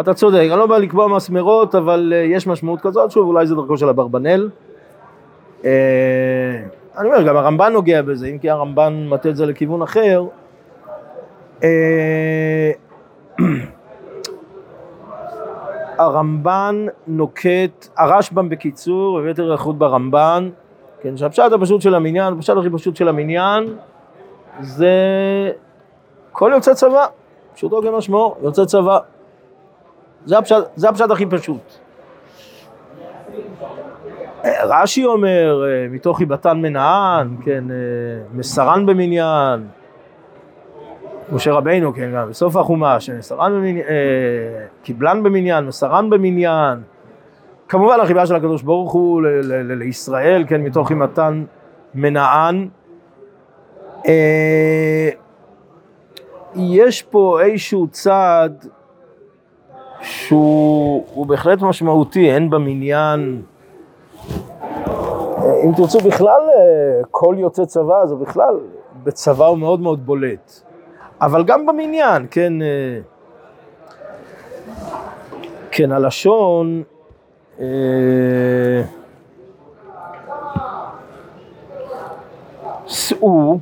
אתה 0.00 0.14
צודק, 0.14 0.38
אני 0.50 0.58
לא 0.58 0.66
בא 0.66 0.78
לקבוע 0.78 1.08
מסמרות, 1.08 1.74
אבל 1.74 2.12
אה, 2.16 2.18
יש 2.18 2.46
משמעות 2.46 2.80
כזאת, 2.80 3.10
שוב, 3.10 3.28
אולי 3.28 3.46
זה 3.46 3.54
דרכו 3.54 3.76
של 3.76 3.88
אברבנאל. 3.88 4.50
אה, 5.64 5.70
אני 6.98 7.06
אומר, 7.08 7.22
גם 7.22 7.36
הרמב"ן 7.36 7.72
נוגע 7.72 8.02
בזה, 8.02 8.26
אם 8.26 8.38
כי 8.38 8.50
הרמב"ן 8.50 9.06
מטה 9.08 9.28
את 9.28 9.36
זה 9.36 9.46
לכיוון 9.46 9.82
אחר. 9.82 10.24
אה, 11.64 12.70
הרמב"ן 15.98 16.86
נוקט, 17.06 17.88
הרשב"ם 17.96 18.48
בקיצור, 18.48 19.14
ויתר 19.14 19.52
איכות 19.52 19.78
ברמב"ן, 19.78 20.48
כן, 21.00 21.16
שהפשט 21.16 21.52
הפשוט 21.52 21.80
של 21.80 21.94
המניין, 21.94 22.34
הפשט 22.34 22.56
הכי 22.56 22.70
פשוט 22.70 22.96
של 22.96 23.08
המניין, 23.08 23.76
זה 24.60 24.92
כל 26.32 26.50
יוצא 26.54 26.74
צבא, 26.74 27.06
פשוטו 27.54 27.82
כמשמעו, 27.82 28.34
יוצא 28.42 28.64
צבא. 28.64 28.98
זה 30.24 30.38
הפשט, 30.38 30.56
זה 30.76 30.88
הפשט 30.88 31.10
הכי 31.10 31.26
פשוט. 31.26 31.78
רש"י 34.44 35.04
אומר, 35.04 35.64
מתוך 35.90 36.20
היבטן 36.20 36.60
מנען, 36.62 37.36
כן, 37.44 37.64
מסרן 38.34 38.86
במניין, 38.86 39.66
משה 41.32 41.52
רבינו, 41.52 41.94
כן, 41.94 42.10
גם 42.14 42.28
בסוף 42.28 42.56
החומש, 42.56 43.10
מסרן 43.10 43.52
במניין, 43.52 43.86
אה, 43.88 44.66
קיבלן 44.82 45.22
במניין, 45.22 45.66
מסרן 45.66 46.10
במניין. 46.10 46.82
כמובן 47.68 48.00
החיבה 48.00 48.26
של 48.26 48.34
הקדוש 48.34 48.62
ברוך 48.62 48.92
הוא 48.92 49.22
לישראל, 49.64 50.44
כן, 50.48 50.62
מתוך 50.62 50.90
הימתן 50.90 51.44
מנען. 51.94 52.68
אה, 54.06 55.10
יש 56.54 57.02
פה 57.02 57.40
איזשהו 57.40 57.88
צעד 57.88 58.66
שהוא 60.00 61.26
בהחלט 61.26 61.62
משמעותי, 61.62 62.30
הן 62.30 62.50
במניין, 62.50 63.42
אה, 65.38 65.62
אם 65.64 65.72
תרצו 65.76 65.98
בכלל, 65.98 66.40
אה, 66.56 67.00
כל 67.10 67.34
יוצא 67.38 67.64
צבא 67.64 68.06
זה 68.06 68.14
בכלל, 68.14 68.54
בצבא 69.02 69.46
הוא 69.46 69.58
מאוד 69.58 69.80
מאוד 69.80 70.06
בולט. 70.06 70.60
אבל 71.20 71.44
גם 71.44 71.66
במניין, 71.66 72.26
כן, 72.30 72.52
כן, 75.70 75.92
הלשון, 75.92 76.82
שאו 82.86 83.58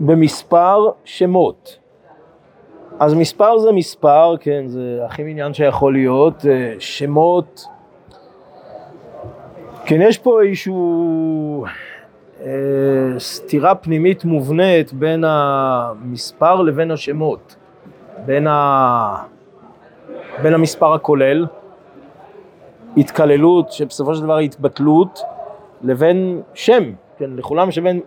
במספר 0.00 0.90
שמות. 1.04 1.78
אז 2.98 3.14
מספר 3.14 3.58
זה 3.58 3.72
מספר, 3.72 4.34
כן, 4.40 4.66
זה 4.66 5.00
הכי 5.06 5.22
מניין 5.22 5.54
שיכול 5.54 5.92
להיות, 5.92 6.46
אה, 6.46 6.74
שמות, 6.78 7.64
כן, 9.84 10.02
יש 10.02 10.18
פה 10.18 10.42
איזשהו 10.42 11.64
אה, 12.40 12.50
סתירה 13.18 13.74
פנימית 13.74 14.24
מובנית 14.24 14.92
בין 14.92 15.24
המספר 15.26 16.62
לבין 16.62 16.90
השמות, 16.90 17.56
בין, 18.26 18.46
ה... 18.46 19.16
בין 20.42 20.54
המספר 20.54 20.94
הכולל, 20.94 21.46
התקללות, 22.96 23.72
שבסופו 23.72 24.14
של 24.14 24.22
דבר 24.22 24.36
היא 24.36 24.44
התבטלות, 24.44 25.22
לבין 25.82 26.42
שם, 26.54 26.92
כן, 27.18 27.30
לכולם 27.36 27.70
שבין, 27.70 28.00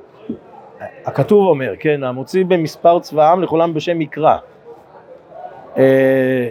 הכתוב 1.06 1.48
אומר, 1.48 1.74
כן, 1.80 2.04
המוציא 2.04 2.46
במספר 2.46 3.00
צבאם 3.00 3.42
לכולם 3.42 3.74
בשם 3.74 4.00
מקרא. 4.00 4.38
אה, 5.78 6.50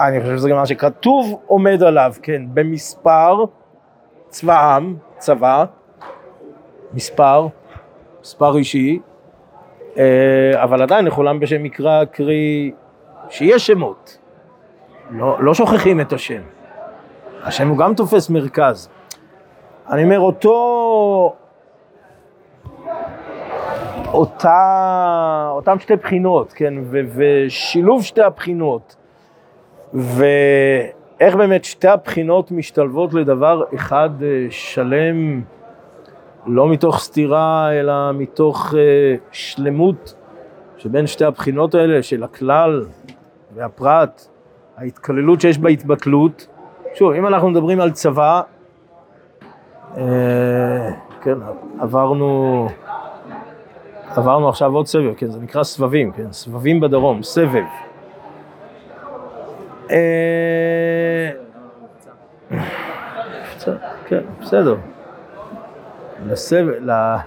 אני 0.00 0.20
חושב 0.20 0.36
שזה 0.36 0.48
גם 0.48 0.56
מה 0.56 0.66
שכתוב 0.66 1.40
עומד 1.46 1.82
עליו, 1.82 2.14
כן, 2.22 2.42
במספר, 2.54 3.44
צבא 4.28 4.74
עם, 4.76 4.96
צבא, 5.18 5.64
מספר, 6.94 7.46
מספר 8.22 8.56
אישי, 8.56 8.98
אה, 9.98 10.62
אבל 10.62 10.82
עדיין 10.82 11.04
לכולם 11.04 11.40
בשם 11.40 11.62
מקרא, 11.62 12.04
קרי, 12.04 12.72
שיש 13.28 13.66
שמות. 13.66 14.18
לא, 15.10 15.36
לא 15.40 15.54
שוכחים 15.54 16.00
את 16.00 16.12
השם. 16.12 16.42
השם 17.42 17.68
הוא 17.68 17.78
גם 17.78 17.94
תופס 17.94 18.30
מרכז. 18.30 18.88
אני 19.90 20.04
אומר, 20.04 20.20
אותו... 20.20 21.34
אותה, 24.12 25.50
אותם 25.50 25.78
שתי 25.78 25.96
בחינות, 25.96 26.52
כן, 26.52 26.74
ו, 26.82 26.98
ושילוב 27.16 28.02
שתי 28.02 28.22
הבחינות, 28.22 28.96
ואיך 29.94 31.34
באמת 31.36 31.64
שתי 31.64 31.88
הבחינות 31.88 32.50
משתלבות 32.50 33.14
לדבר 33.14 33.62
אחד 33.74 34.10
אה, 34.22 34.46
שלם, 34.50 35.42
לא 36.46 36.68
מתוך 36.68 36.98
סתירה, 36.98 37.72
אלא 37.72 38.12
מתוך 38.12 38.72
uh, 38.72 38.76
שלמות 39.32 40.14
שבין 40.76 41.06
שתי 41.06 41.24
הבחינות 41.24 41.74
האלה, 41.74 42.02
של 42.02 42.24
הכלל 42.24 42.84
והפרט, 43.54 44.28
ההתקללות 44.76 45.40
שיש 45.40 45.58
בהתבטלות. 45.58 46.46
שוב, 46.94 47.12
אם 47.12 47.26
אנחנו 47.26 47.50
מדברים 47.50 47.80
על 47.80 47.90
צבא, 47.90 48.40
uh, 49.94 49.98
כן, 51.22 51.34
עברנו, 51.80 52.68
עברנו 54.16 54.48
עכשיו 54.48 54.74
עוד 54.74 54.86
סבב, 54.86 55.14
כן, 55.14 55.26
זה 55.26 55.40
נקרא 55.40 55.62
סבבים, 55.62 56.12
כן, 56.12 56.32
סבבים 56.32 56.80
בדרום, 56.80 57.22
סבב. 57.22 57.64
כן, 64.06 64.20
בסדר. 64.40 64.76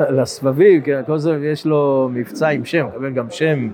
לסבבים, 0.10 0.82
כן, 0.82 1.02
כל 1.06 1.20
סבב 1.20 1.44
יש 1.44 1.66
לו 1.66 2.10
מבצע 2.14 2.48
עם 2.48 2.66
שם, 2.66 2.88
מקבל 2.88 3.12
גם 3.12 3.30
שם. 3.30 3.70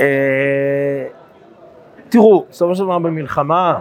אה, 0.00 1.06
תראו, 2.08 2.44
בסופו 2.50 2.74
של 2.74 2.84
דבר 2.84 2.98
במלחמה, 2.98 3.78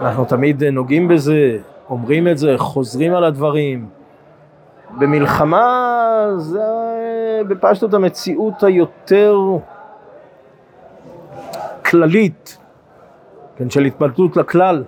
אנחנו 0.00 0.24
תמיד 0.24 0.64
נוגעים 0.64 1.08
בזה, 1.08 1.58
אומרים 1.90 2.28
את 2.28 2.38
זה, 2.38 2.54
חוזרים 2.56 3.14
על 3.14 3.24
הדברים. 3.24 3.88
במלחמה 4.98 6.26
זה 6.36 6.60
בפשטות 7.48 7.94
המציאות 7.94 8.62
היותר 8.62 9.38
כללית, 11.84 12.58
כן, 13.56 13.70
של 13.70 13.84
התבלטות 13.84 14.36
לכלל. 14.36 14.84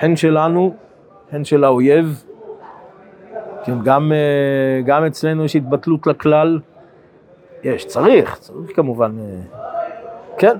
הן 0.00 0.16
שלנו, 0.16 0.74
הן 1.32 1.44
של 1.44 1.64
האויב. 1.64 2.24
כן, 3.64 3.82
גם, 3.84 4.12
אה, 4.12 4.82
גם 4.84 5.04
אצלנו 5.04 5.44
יש 5.44 5.56
התבטלות 5.56 6.06
לכלל. 6.06 6.58
יש, 7.62 7.86
צריך, 7.86 8.38
צריך 8.38 8.76
כמובן. 8.76 9.16
אה, 9.18 9.24
כן, 10.38 10.56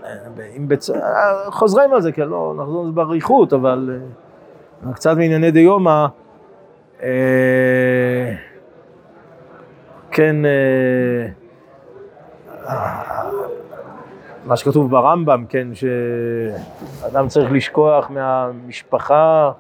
אם 0.57 0.69
בצ... 0.69 0.91
אה, 0.91 1.51
חוזרים 1.51 1.93
על 1.93 2.01
זה, 2.01 2.13
כן, 2.13 2.29
לא 2.29 2.55
נחזור 2.59 2.85
לזה 2.85 2.93
באריכות, 2.93 3.53
אבל 3.53 4.01
קצת 4.95 5.17
מענייני 5.17 5.51
דיומא, 5.51 6.07
כן, 10.11 10.37
מה 14.45 14.57
שכתוב 14.57 14.91
ברמב"ם, 14.91 15.45
כן, 15.49 15.69
שאדם 15.75 17.29
צריך 17.29 17.53
לשכוח 17.53 18.11
מהמשפחה, 18.11 19.51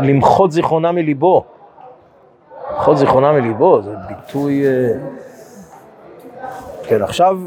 למחות 0.00 0.52
זיכרונה 0.52 0.92
מליבו. 0.92 1.44
למחות 2.72 2.96
זיכרונה 2.96 3.32
מליבו, 3.32 3.82
זה 3.82 3.94
ביטוי... 4.08 4.64
כן, 6.82 7.02
עכשיו, 7.02 7.38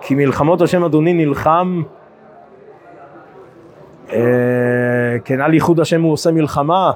כי 0.00 0.14
מלחמות 0.14 0.60
השם 0.60 0.84
אדוני 0.84 1.12
נלחם, 1.12 1.82
אה, 4.12 5.16
כן, 5.24 5.40
על 5.40 5.54
ייחוד 5.54 5.80
השם 5.80 6.02
הוא 6.02 6.12
עושה 6.12 6.32
מלחמה. 6.32 6.92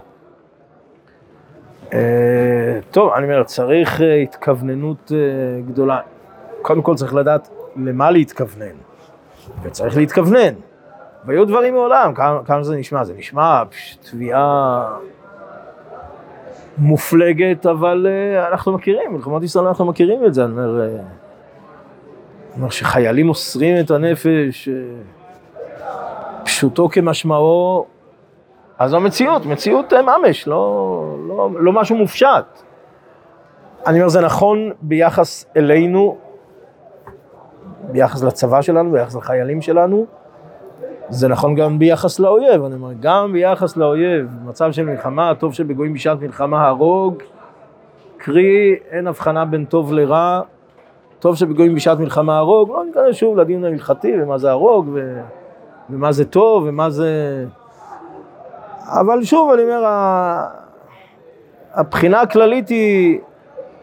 אה, 1.92 2.78
טוב, 2.90 3.12
אני 3.12 3.24
אומר, 3.24 3.44
צריך 3.44 4.00
התכווננות 4.22 5.12
גדולה. 5.66 6.00
קודם 6.62 6.82
כל 6.82 6.94
צריך 6.94 7.14
לדעת 7.14 7.48
למה 7.76 8.10
להתכוונן, 8.10 8.76
וצריך 9.62 9.96
להתכוונן. 9.96 10.54
והיו 11.24 11.44
דברים 11.44 11.74
מעולם, 11.74 12.14
כמה, 12.14 12.40
כמה 12.44 12.62
זה 12.62 12.76
נשמע? 12.76 13.04
זה 13.04 13.14
נשמע 13.16 13.62
תביעה 14.10 14.86
מופלגת, 16.78 17.66
אבל 17.66 18.06
uh, 18.06 18.52
אנחנו 18.52 18.72
מכירים, 18.72 19.12
מלחמות 19.12 19.42
ישראל 19.42 19.66
אנחנו 19.66 19.85
מכירים 19.85 20.26
את 20.26 20.35
זה, 20.35 20.44
אני 20.44 20.52
אומר, 20.52 20.85
אני 20.85 20.98
אומר 22.56 22.70
שחיילים 22.70 23.26
מוסרים 23.26 23.80
את 23.80 23.90
הנפש, 23.90 24.68
uh, 24.68 25.85
פשוטו 26.44 26.88
כמשמעו, 26.88 27.87
אז 28.78 28.90
זו 28.90 29.00
מציאות, 29.00 29.46
מציאות 29.46 29.92
ממש, 29.92 30.48
לא, 30.48 31.16
לא, 31.28 31.50
לא 31.59 31.72
משהו 31.72 31.96
מופשט. 31.96 32.62
אני 33.87 33.98
אומר, 33.98 34.09
זה 34.09 34.20
נכון 34.20 34.70
ביחס 34.83 35.46
אלינו, 35.56 36.18
ביחס 37.83 38.22
לצבא 38.22 38.62
שלנו, 38.62 38.92
ביחס 38.92 39.14
לחיילים 39.14 39.62
שלנו, 39.62 40.06
זה 41.10 41.28
נכון 41.28 41.54
גם 41.54 41.78
ביחס 41.78 42.18
לאויב, 42.18 42.64
אני 42.64 42.74
אומר, 42.74 42.92
גם 43.00 43.32
ביחס 43.32 43.76
לאויב, 43.76 44.28
במצב 44.44 44.72
של 44.72 44.84
מלחמה, 44.84 45.32
טוב 45.34 45.54
שבגויים 45.54 45.94
בשעת 45.94 46.20
מלחמה 46.20 46.66
הרוג, 46.66 47.14
קרי, 48.16 48.76
אין 48.90 49.06
הבחנה 49.06 49.44
בין 49.44 49.64
טוב 49.64 49.92
לרע, 49.92 50.40
טוב 51.18 51.36
שבגויים 51.36 51.74
בשעת 51.74 51.98
מלחמה 51.98 52.38
הרוג, 52.38 52.70
לא 52.70 52.84
ניכנס 52.84 53.16
שוב 53.16 53.36
לדיון 53.36 53.64
ההלכתי 53.64 54.12
ומה 54.22 54.38
זה 54.38 54.50
הרוג 54.50 54.88
ו... 54.94 55.20
ומה 55.90 56.12
זה 56.12 56.24
טוב 56.24 56.64
ומה 56.66 56.90
זה... 56.90 57.44
אבל 59.00 59.24
שוב, 59.24 59.50
אני 59.52 59.62
אומר, 59.62 59.82
הבחינה 61.74 62.20
הכללית 62.20 62.68
היא, 62.68 63.18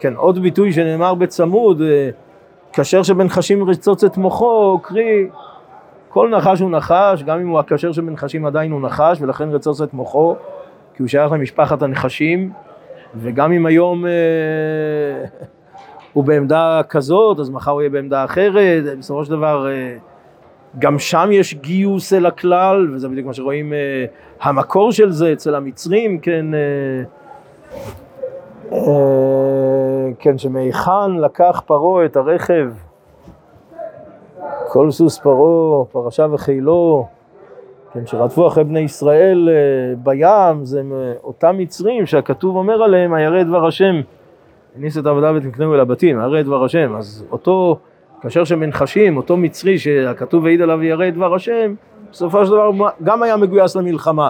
כן, 0.00 0.14
עוד 0.14 0.38
ביטוי 0.38 0.72
שנאמר 0.72 1.14
בצמוד, 1.14 1.80
אה, 1.82 2.10
כשר 2.72 3.02
שבין 3.02 3.28
חשים 3.28 3.70
רצוץ 3.70 4.04
את 4.04 4.16
מוחו, 4.16 4.78
קרי, 4.82 5.28
כל 6.08 6.30
נחש 6.36 6.60
הוא 6.60 6.70
נחש, 6.70 7.22
גם 7.22 7.40
אם 7.40 7.48
הוא 7.48 7.58
הכשר 7.58 7.92
שבין 7.92 8.16
חשים 8.16 8.46
עדיין 8.46 8.72
הוא 8.72 8.80
נחש, 8.82 9.20
ולכן 9.20 9.48
רצוץ 9.48 9.80
את 9.80 9.94
מוחו, 9.94 10.36
כי 10.94 11.02
הוא 11.02 11.08
שייך 11.08 11.32
למשפחת 11.32 11.82
הנחשים, 11.82 12.50
וגם 13.14 13.52
אם 13.52 13.66
היום 13.66 14.06
אה, 14.06 14.10
הוא 16.12 16.24
בעמדה 16.24 16.80
כזאת, 16.88 17.38
אז 17.38 17.50
מחר 17.50 17.70
הוא 17.70 17.80
יהיה 17.80 17.90
בעמדה 17.90 18.24
אחרת, 18.24 18.98
בסופו 18.98 19.24
של 19.24 19.30
דבר 19.30 19.68
אה, 19.68 19.96
גם 20.78 20.98
שם 20.98 21.28
יש 21.32 21.54
גיוס 21.54 22.12
אל 22.12 22.26
הכלל, 22.26 22.94
וזה 22.94 23.08
בדיוק 23.08 23.26
מה 23.26 23.34
שרואים, 23.34 23.72
אה, 23.72 24.04
המקור 24.40 24.92
של 24.92 25.10
זה 25.10 25.32
אצל 25.32 25.54
המצרים, 25.54 26.18
כן, 26.18 26.46
אה, 26.54 27.02
אה, 28.72 30.08
כן, 30.18 30.38
שמהיכן 30.38 31.12
לקח 31.20 31.62
פרעה 31.66 32.04
את 32.04 32.16
הרכב, 32.16 32.70
כל 34.68 34.90
סוס 34.90 35.18
פרעה, 35.18 35.84
פרשה 35.84 36.26
וחילו, 36.32 37.06
כן, 37.92 38.06
שרדפו 38.06 38.46
אחרי 38.46 38.64
בני 38.64 38.80
ישראל 38.80 39.48
אה, 39.48 39.94
בים, 39.96 40.64
זה 40.64 40.82
אותם 41.24 41.58
מצרים 41.58 42.06
שהכתוב 42.06 42.56
אומר 42.56 42.82
עליהם, 42.82 43.14
הירא 43.14 43.42
דבר 43.42 43.66
השם, 43.66 44.00
הניס 44.76 44.98
את 44.98 45.06
העבודה 45.06 45.32
ותקנאו 45.34 45.74
אל 45.74 45.80
הבתים, 45.80 46.20
הירא 46.20 46.42
דבר 46.42 46.64
השם, 46.64 46.96
אז 46.96 47.24
אותו, 47.32 47.78
כאשר 48.20 48.44
שמנחשים, 48.44 49.16
אותו 49.16 49.36
מצרי 49.36 49.78
שהכתוב 49.78 50.46
העיד 50.46 50.60
עליו 50.60 50.82
ירא 50.82 51.10
דבר 51.10 51.34
השם, 51.34 51.74
בסופו 52.10 52.46
של 52.46 52.50
דבר 52.52 52.70
גם 53.02 53.22
היה 53.22 53.36
מגויס 53.36 53.76
למלחמה. 53.76 54.28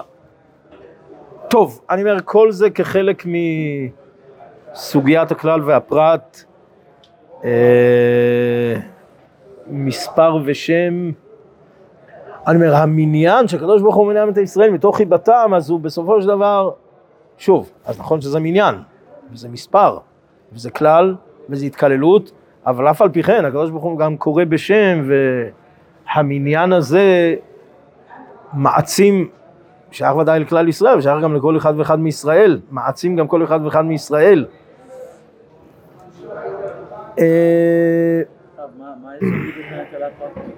טוב, 1.48 1.80
אני 1.90 2.02
אומר, 2.02 2.16
כל 2.24 2.50
זה 2.50 2.70
כחלק 2.70 3.26
מ... 3.26 3.32
סוגיית 4.74 5.30
הכלל 5.30 5.60
והפרט, 5.64 6.44
אה, 7.44 8.76
מספר 9.70 10.38
ושם. 10.44 11.10
אני 12.46 12.56
אומר, 12.56 12.74
המניין 12.76 13.48
שהקדוש 13.48 13.82
ברוך 13.82 13.96
הוא 13.96 14.06
מניין 14.06 14.28
את 14.28 14.36
ישראל 14.36 14.70
מתוך 14.70 14.96
חיבתם, 14.96 15.52
אז 15.56 15.70
הוא 15.70 15.80
בסופו 15.80 16.22
של 16.22 16.28
דבר, 16.28 16.70
שוב, 17.38 17.70
אז 17.86 18.00
נכון 18.00 18.20
שזה 18.20 18.40
מניין, 18.40 18.74
וזה 19.32 19.48
מספר, 19.48 19.98
וזה 20.52 20.70
כלל, 20.70 21.14
וזה 21.48 21.66
התקללות, 21.66 22.32
אבל 22.66 22.90
אף 22.90 23.02
על 23.02 23.08
פי 23.08 23.22
כן, 23.22 23.44
הקדוש 23.44 23.70
ברוך 23.70 23.84
הוא 23.84 23.98
גם 23.98 24.16
קורא 24.16 24.44
בשם, 24.44 25.08
והמניין 26.14 26.72
הזה 26.72 27.34
מעצים, 28.52 29.28
שייך 29.90 30.16
ודאי 30.16 30.40
לכלל 30.40 30.68
ישראל, 30.68 30.98
ושייך 30.98 31.22
גם 31.22 31.36
לכל 31.36 31.56
אחד 31.56 31.74
ואחד 31.76 32.00
מישראל, 32.00 32.60
מעצים 32.70 33.16
גם 33.16 33.28
כל 33.28 33.44
אחד 33.44 33.60
ואחד 33.64 33.84
מישראל. 33.84 34.46
מה 38.96 39.16
יש 39.16 39.22
בדיוק 39.22 39.66
הכלה 39.88 40.06
הפרקטית? 40.06 40.54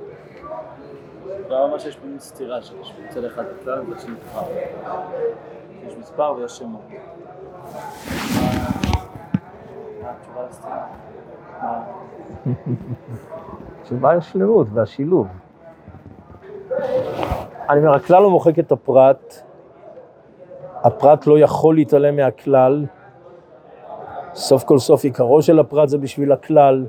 לא 1.48 1.68
ממש 1.68 1.86
יש 1.86 1.96
פה 1.96 2.06
מין 2.06 2.18
סתירה 2.18 2.62
שיש 2.62 2.94
מצד 3.04 3.24
אחד 3.24 3.44
הכלל 3.60 3.80
ובצד 3.80 4.08
נבחר. 4.08 4.46
יש 5.86 5.96
מספר 5.96 6.32
ויש 6.32 6.58
שמות. 6.58 6.82
מה 10.02 10.10
התשובה 13.80 14.10
היא 14.10 14.18
השלמות 14.18 14.66
והשילוב. 14.72 15.26
אני 17.68 17.80
אומר, 17.80 17.94
הכלל 17.94 18.22
לא 18.22 18.30
מוחק 18.30 18.58
את 18.58 18.72
הפרט, 18.72 19.34
הפרט 20.82 21.26
לא 21.26 21.38
יכול 21.38 21.74
להתעלם 21.74 22.16
מהכלל, 22.16 22.86
סוף 24.34 24.64
כל 24.64 24.78
סוף 24.78 25.04
עיקרו 25.04 25.42
של 25.42 25.58
הפרט 25.58 25.88
זה 25.88 25.98
בשביל 25.98 26.32
הכלל. 26.32 26.86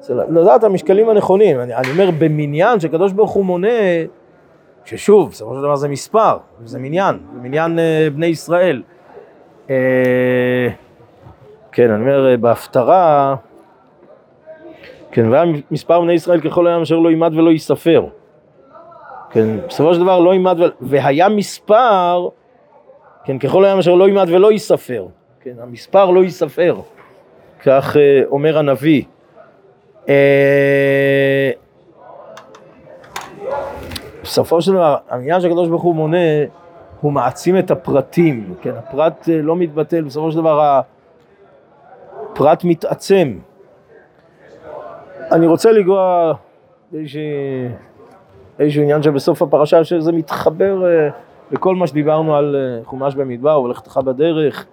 זה 0.00 0.14
לדעת 0.14 0.64
המשקלים 0.64 1.08
הנכונים, 1.08 1.60
אני, 1.60 1.74
אני 1.74 1.90
אומר 1.90 2.10
במניין 2.18 2.80
שקדוש 2.80 3.12
ברוך 3.12 3.30
הוא 3.30 3.44
מונה, 3.44 3.68
ששוב, 4.84 5.30
בסופו 5.30 5.54
של 5.54 5.62
דבר 5.62 5.76
זה 5.76 5.88
מספר, 5.88 6.38
זה 6.64 6.78
מניין, 6.78 7.18
זה 7.34 7.40
מניין 7.42 7.78
אה, 7.78 8.08
בני 8.14 8.26
ישראל. 8.26 8.82
אה, 9.70 10.68
כן, 11.72 11.90
אני 11.90 12.00
אומר, 12.00 12.30
אה, 12.30 12.36
בהפטרה, 12.36 13.36
כן, 15.12 15.28
והיה 15.28 15.44
מספר 15.70 16.00
בני 16.00 16.12
ישראל 16.12 16.40
ככל 16.40 16.66
הים 16.66 16.82
אשר 16.82 16.96
לא 16.96 17.08
יימד 17.08 17.34
ולא 17.34 17.50
ייספר. 17.50 18.06
כן, 19.30 19.46
בסופו 19.68 19.94
של 19.94 20.00
דבר 20.00 20.20
לא 20.20 20.32
יימד. 20.32 20.58
והיה 20.80 21.28
מספר, 21.28 22.28
כן, 23.24 23.38
ככל 23.38 23.64
הים 23.64 23.78
אשר 23.78 23.94
לא 23.94 24.08
יימד 24.08 24.26
ולא 24.28 24.52
ייספר. 24.52 25.06
כן, 25.40 25.54
המספר 25.62 26.10
לא 26.10 26.20
ייספר, 26.20 26.76
כך 27.62 27.96
אה, 27.96 28.22
אומר 28.26 28.58
הנביא. 28.58 29.02
אה, 30.08 31.50
בסופו 34.22 34.62
של 34.62 34.72
דבר, 34.72 34.96
העניין 35.08 35.40
שהקדוש 35.40 35.68
ברוך 35.68 35.82
הוא 35.82 35.94
מונה, 35.94 36.16
הוא 37.00 37.12
מעצים 37.12 37.58
את 37.58 37.70
הפרטים, 37.70 38.54
כן, 38.62 38.72
הפרט 38.76 39.28
אה, 39.28 39.42
לא 39.42 39.56
מתבטל, 39.56 40.02
בסופו 40.02 40.32
של 40.32 40.38
דבר 40.38 40.80
הפרט 42.32 42.64
מתעצם. 42.64 43.38
אני 45.32 45.46
רוצה 45.46 45.70
באיזשהו 46.92 47.20
איזשהו 48.58 48.82
עניין 48.82 49.02
שבסוף 49.02 49.42
הפרשה, 49.42 49.84
שזה 49.84 50.12
מתחבר 50.12 50.86
אה, 50.86 51.08
לכל 51.50 51.74
מה 51.74 51.86
שדיברנו 51.86 52.36
על 52.36 52.56
חומש 52.84 53.14
במדבר 53.14 53.60
ולכתך 53.62 54.00
בדרך. 54.04 54.66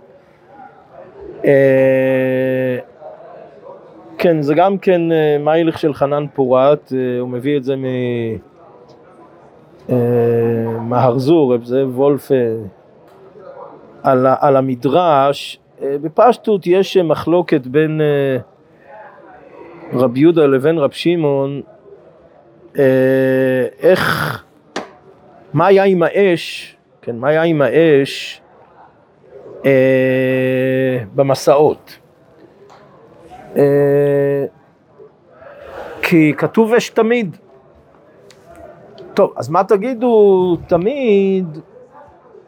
כן, 4.18 4.42
זה 4.42 4.54
גם 4.54 4.78
כן 4.78 5.12
אה, 5.12 5.38
מיילך 5.40 5.80
של 5.80 5.94
חנן 5.94 6.26
פורת, 6.34 6.94
אה, 6.96 7.20
הוא 7.20 7.30
מביא 7.30 7.58
את 7.58 7.64
זה 7.64 7.76
מ... 7.76 7.86
אה, 9.90 11.18
זאב 11.18 12.00
וולף, 12.00 12.32
על, 14.04 14.28
על 14.40 14.56
המדרש. 14.56 15.60
בפשטות 15.82 16.68
יש 16.68 16.98
מחלוקת 16.98 17.68
בין 17.68 18.02
רבי 19.94 20.20
יהודה 20.20 20.46
לבין 20.46 20.78
רב 20.78 20.92
שמעון, 20.92 21.62
איך, 23.80 24.44
מה 25.54 25.66
היה 25.66 25.84
עם 25.84 26.04
האש, 26.04 26.76
כן, 27.02 27.18
מה 27.18 27.28
היה 27.28 27.44
עם 27.44 27.62
האש 27.62 28.42
במסעות. 31.16 32.05
אה, 33.58 34.46
כי 36.02 36.34
כתוב 36.38 36.74
אש 36.74 36.90
תמיד. 36.90 37.38
טוב, 39.14 39.34
אז 39.36 39.50
מה 39.50 39.64
תגידו 39.64 40.58
תמיד? 40.68 41.60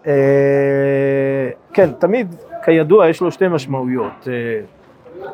אה, 0.08 1.50
כן, 1.74 1.92
תמיד, 1.92 2.36
כידוע, 2.66 3.10
יש 3.10 3.22
לו 3.22 3.32
שתי 3.32 3.48
משמעויות. 3.48 4.28
אה, 4.28 4.60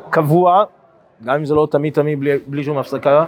קבוע, 0.10 0.64
גם 1.24 1.36
אם 1.36 1.46
זה 1.46 1.56
לא 1.56 1.68
תמיד 1.72 1.94
תמיד 1.94 2.20
בלי, 2.20 2.38
בלי 2.48 2.64
שום 2.64 2.78
הפסקה, 2.78 3.26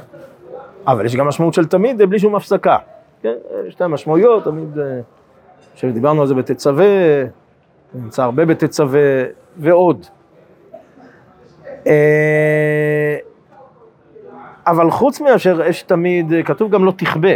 אבל 0.88 1.05
יש 1.05 1.15
גם 1.15 1.27
משמעות 1.27 1.53
של 1.53 1.65
תמיד 1.65 2.01
בלי 2.01 2.19
שום 2.19 2.36
הפסקה. 2.36 2.77
כן, 3.21 3.34
שתי 3.69 3.84
המשמעויות, 3.84 4.43
תמיד, 4.43 4.77
שדיברנו 5.75 6.21
על 6.21 6.27
זה 6.27 6.34
בתצווה, 6.34 6.86
נמצא 7.93 8.23
הרבה 8.23 8.45
בתצווה 8.45 9.23
ועוד. 9.58 10.05
אה, 11.87 13.15
אבל 14.67 14.91
חוץ 14.91 15.21
מאשר 15.21 15.69
אש 15.69 15.81
תמיד, 15.81 16.33
אה, 16.33 16.43
כתוב 16.43 16.71
גם 16.71 16.85
לא 16.85 16.91
תכבה. 16.91 17.35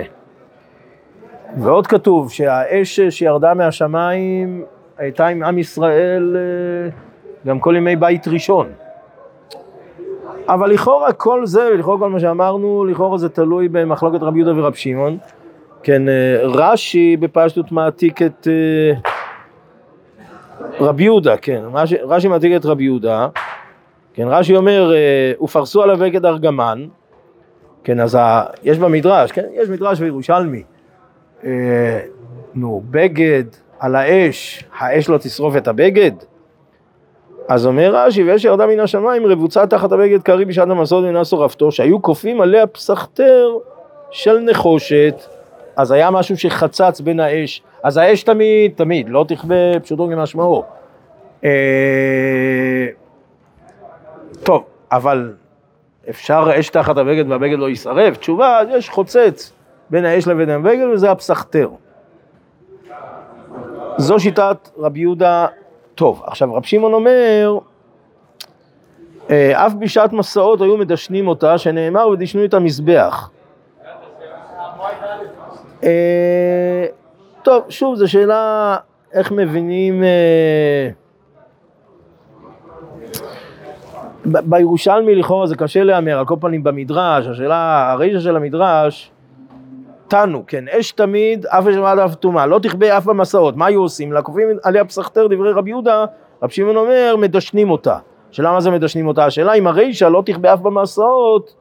ועוד 1.57 1.87
כתוב 1.87 2.31
שהאש 2.31 2.99
שירדה 2.99 3.53
מהשמיים 3.53 4.63
הייתה 4.97 5.27
עם 5.27 5.43
עם 5.43 5.57
ישראל 5.57 6.35
אה, 6.37 6.89
גם 7.47 7.59
כל 7.59 7.73
ימי 7.77 7.95
בית 7.95 8.27
ראשון. 8.27 8.67
אבל 10.47 10.69
לכאורה 10.69 11.13
כל 11.13 11.45
זה, 11.45 11.69
לכאורה 11.79 11.99
כל 11.99 12.09
מה 12.09 12.19
שאמרנו, 12.19 12.85
לכאורה 12.85 13.17
זה 13.17 13.29
תלוי 13.29 13.67
במחלוקת 13.67 14.23
רבי 14.23 14.39
יהודה 14.39 14.61
ורב 14.61 14.73
שמעון. 14.73 15.17
כן, 15.83 16.01
רש"י 16.43 17.17
בפשטות 17.17 17.71
מעתיק 17.71 18.21
את 18.21 18.47
רבי 20.79 21.03
יהודה, 21.03 21.37
כן, 21.37 21.61
רש"י- 21.73 21.97
רש"י 22.03 22.27
מעתיק 22.27 22.51
את 22.55 22.65
רבי 22.65 22.83
יהודה. 22.83 23.27
כן, 24.19 24.27
רש"י 24.27 24.55
אומר, 24.55 24.93
אה, 24.95 25.43
ופרסו 25.43 25.83
עליו 25.83 25.97
בגד 25.97 26.25
ארגמן. 26.25 26.85
כן, 27.83 27.99
אז 27.99 28.15
ה... 28.15 28.43
יש 28.63 28.77
במדרש, 28.77 29.31
כן, 29.31 29.45
יש 29.53 29.69
מדרש 29.69 29.99
בירושלמי. 29.99 30.63
אה, 31.45 31.99
נו, 32.55 32.81
בגד 32.91 33.43
על 33.79 33.95
האש, 33.95 34.63
האש 34.77 35.09
לא 35.09 35.17
תשרוף 35.17 35.57
את 35.57 35.67
הבגד? 35.67 36.11
אז 37.47 37.65
אומר 37.65 37.91
רש"י, 37.95 38.23
ואש 38.23 38.45
ירדה 38.45 38.67
מן 38.67 38.79
השמיים, 38.79 39.25
רבוצה 39.25 39.67
תחת 39.67 39.91
הבגד 39.91 40.21
קרי 40.21 40.45
בשעת 40.45 40.69
המסעות 40.69 41.05
אינה 41.05 41.25
שורפתו, 41.25 41.71
שהיו 41.71 42.01
כופים 42.01 42.41
עליה 42.41 42.67
פסחתר 42.67 43.49
של 44.11 44.39
נחושת, 44.39 45.15
אז 45.75 45.91
היה 45.91 46.11
משהו 46.11 46.37
שחצץ 46.37 47.01
בין 47.01 47.19
האש, 47.19 47.61
אז 47.83 47.97
האש 47.97 48.23
תמיד, 48.23 48.71
תמיד, 48.75 49.09
לא 49.09 49.25
תכבה 49.27 49.79
פשוטו 49.83 50.07
כמשמעו. 50.07 50.63
אה, 51.43 51.49
טוב, 54.43 54.63
אבל 54.91 55.33
אפשר 56.09 56.47
אש 56.59 56.69
תחת 56.69 56.97
הבגד 56.97 57.31
והבגד 57.31 57.59
לא 57.59 57.69
יישרף? 57.69 58.17
תשובה, 58.17 58.59
יש 58.69 58.89
חוצץ 58.89 59.53
בין 59.89 60.05
האש 60.05 60.27
לבין 60.27 60.49
הבגד 60.49 60.85
וזה 60.93 61.11
הפסחתר. 61.11 61.69
זו 63.97 64.19
שיטת 64.19 64.69
רבי 64.77 64.99
יהודה 64.99 65.47
טוב. 65.95 66.23
עכשיו 66.25 66.53
רב 66.55 66.63
שמעון 66.63 66.93
אומר, 66.93 67.57
אה, 69.29 69.65
אף 69.65 69.73
בשעת 69.73 70.13
מסעות 70.13 70.61
היו 70.61 70.77
מדשנים 70.77 71.27
אותה, 71.27 71.57
שנאמר 71.57 72.07
ודשנו 72.07 72.45
את 72.45 72.53
המזבח. 72.53 73.29
אה, 75.83 76.85
טוב, 77.43 77.63
שוב, 77.69 77.95
זו 77.95 78.11
שאלה 78.11 78.77
איך 79.13 79.31
מבינים... 79.31 80.03
אה, 80.03 80.89
ב- 83.11 84.08
בירושלמי 84.25 85.15
לכאורה 85.15 85.47
זה 85.47 85.55
קשה 85.55 85.83
להמר, 85.83 86.19
על 86.19 86.25
כל 86.25 86.35
פנים 86.41 86.63
במדרש, 86.63 87.27
השאלה, 87.27 87.91
הרישא 87.91 88.19
של 88.19 88.35
המדרש, 88.35 89.11
תנו, 90.07 90.43
כן, 90.47 90.65
אש 90.79 90.91
תמיד, 90.91 91.45
אף 91.45 91.67
אש 91.67 91.75
ועד 91.75 91.99
אף 91.99 92.15
טומאה, 92.15 92.45
לא 92.45 92.59
תכבה 92.59 92.97
אף 92.97 93.05
במסעות, 93.05 93.55
מה 93.55 93.65
היו 93.65 93.81
עושים 93.81 94.13
לה? 94.13 94.21
כופים 94.21 94.47
עליה 94.63 94.85
פסחתר 94.85 95.27
דברי 95.27 95.51
רבי 95.51 95.69
יהודה, 95.69 96.05
רבי 96.43 96.53
שמעון 96.53 96.75
אומר, 96.75 97.15
מדשנים 97.17 97.69
אותה. 97.69 97.97
השאלה 98.31 98.51
מה 98.51 98.61
זה 98.61 98.71
מדשנים 98.71 99.07
אותה? 99.07 99.25
השאלה 99.25 99.53
אם 99.53 99.67
הרישא 99.67 100.05
לא 100.05 100.23
תכבה 100.25 100.53
אף 100.53 100.59
במסעות, 100.59 101.55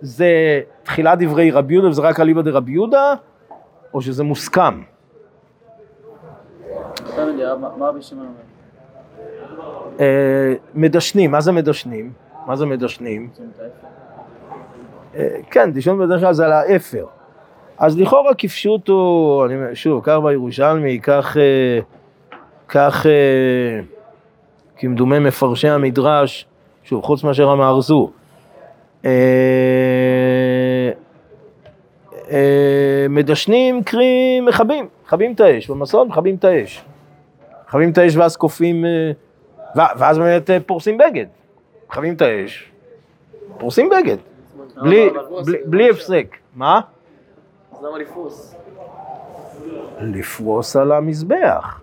זה 0.00 0.60
תחילת 0.82 1.18
דברי 1.18 1.50
רבי 1.50 1.74
יהודה 1.74 1.88
וזה 1.88 2.02
רק 2.02 2.20
אליבא 2.20 2.42
דרבי 2.42 2.72
יהודה, 2.72 3.14
או 3.94 4.02
שזה 4.02 4.24
מוסכם? 4.24 4.82
מה 7.78 7.88
רבי 7.88 8.02
שמעון 8.02 8.26
אומר? 8.26 8.55
אה, 10.00 10.54
מדשנים, 10.74 11.30
מה 11.30 11.40
זה 11.40 11.52
מדשנים? 11.52 12.12
מה 12.46 12.56
זה 12.56 12.66
מדשנים? 12.66 13.28
אה, 15.16 15.28
כן, 15.50 15.72
דישון 15.72 15.98
בדרך 15.98 16.20
כלל 16.20 16.32
זה 16.32 16.46
על 16.46 16.52
האפר. 16.52 17.06
אז 17.78 17.98
לכאורה 17.98 18.34
כפשוטו, 18.34 19.42
אני 19.46 19.54
אומר, 19.54 19.74
שוב, 19.74 20.00
כך 20.04 20.18
בירושלמי, 20.24 21.00
כך, 21.02 21.36
אה, 21.36 21.80
כך 22.68 23.06
כמדומה 24.76 25.20
מפרשי 25.20 25.68
המדרש, 25.68 26.46
שוב, 26.84 27.04
חוץ 27.04 27.24
מאשר 27.24 27.48
המארזו. 27.48 28.10
מדשנים 33.08 33.82
קרי 33.84 34.40
מכבים, 34.40 34.88
מכבים 35.04 35.32
את 35.32 35.40
האש, 35.40 35.70
במסעות 35.70 36.08
מכבים 36.08 36.34
את 36.34 36.44
האש. 36.44 36.84
מכבים 37.68 37.90
את 37.90 37.98
האש 37.98 38.16
ואז 38.16 38.36
כופים, 38.36 38.84
ואז 39.76 40.18
באמת 40.18 40.50
אה, 40.50 40.58
פורסים 40.66 40.98
בגד, 40.98 41.26
מכבים 41.88 42.14
את 42.14 42.22
האש, 42.22 42.72
פורסים 43.58 43.88
בגד, 43.88 44.16
בלי, 45.66 45.90
הפסק. 45.90 46.36
מה? 46.54 46.80
אז 47.72 47.84
למה 47.84 47.98
לפרוס? 47.98 48.54
לפרוס 50.00 50.76
על 50.76 50.92
המזבח. 50.92 51.80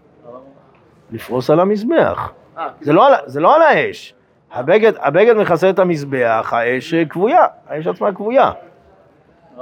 לפרוס 1.12 1.50
על 1.50 1.60
המזבח. 1.60 2.32
אה, 2.58 2.70
זה 2.82 2.94
לא 2.94 3.08
על, 3.08 3.14
זה 3.26 3.40
לא 3.40 3.56
על 3.56 3.62
האש. 3.62 4.14
הבגד, 4.52 4.94
הבגד 5.00 5.34
מכסה 5.38 5.70
את 5.70 5.80
המזבח, 5.80 6.54
האש 6.54 6.94
אה, 6.94 7.06
כבויה, 7.06 7.46
האש 7.68 7.88
עצמה 7.88 8.14
כבויה. 8.14 8.52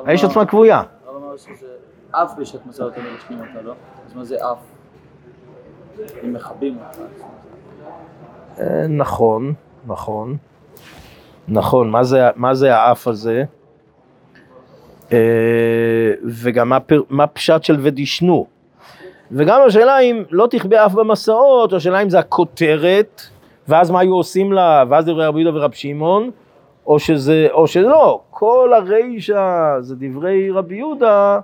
האש 0.06 0.24
עצמה 0.24 0.46
כבויה. 0.46 0.84
הרב 1.06 1.16
אמר 1.24 1.38
שזה 1.38 1.68
אף 2.12 2.34
בשעת 2.38 2.66
מסע 2.66 2.84
אותם 2.84 3.02
ולשנים 3.02 3.40
אותה, 3.40 3.62
לא? 3.62 3.74
אז 4.08 4.16
מה 4.16 4.24
זה 4.24 4.36
אף? 4.36 4.58
אם 6.24 6.34
מכבים 6.34 6.78
אותה. 6.78 7.24
אה, 8.60 8.88
נכון, 8.88 9.54
נכון. 9.88 10.38
נכון, 11.48 11.90
מה 11.90 12.04
זה, 12.04 12.22
מה 12.36 12.54
זה 12.54 12.76
האף 12.76 13.08
הזה? 13.08 13.44
אה, 15.12 16.14
וגם 16.26 16.72
מה, 17.10 17.28
פשט 17.28 17.64
של 17.64 17.78
ודשנו. 17.80 18.46
וגם 19.32 19.62
השאלה 19.68 20.00
אם 20.00 20.24
לא 20.32 20.48
תכבה 20.50 20.86
אף 20.86 20.94
במסעות, 20.94 21.74
השאלה 21.74 22.02
אם 22.02 22.10
זה 22.10 22.20
הכותרת, 22.20 23.22
ואז 23.68 23.92
מה 23.92 24.00
היו 24.00 24.14
עושים 24.14 24.54
לה, 24.54 24.84
ואז 24.90 25.06
דברי 25.06 25.26
רבי 25.26 25.42
יהודה 25.42 25.58
ורב 25.58 25.72
שמעון, 25.72 26.32
או 26.88 27.00
שזה, 27.00 27.48
או 27.52 27.68
שלא, 27.68 28.22
כל 28.30 28.72
הרישא 28.76 29.76
זה 29.80 29.96
דברי 30.00 30.52
רבי 30.52 30.76
יהודה, 30.76 31.40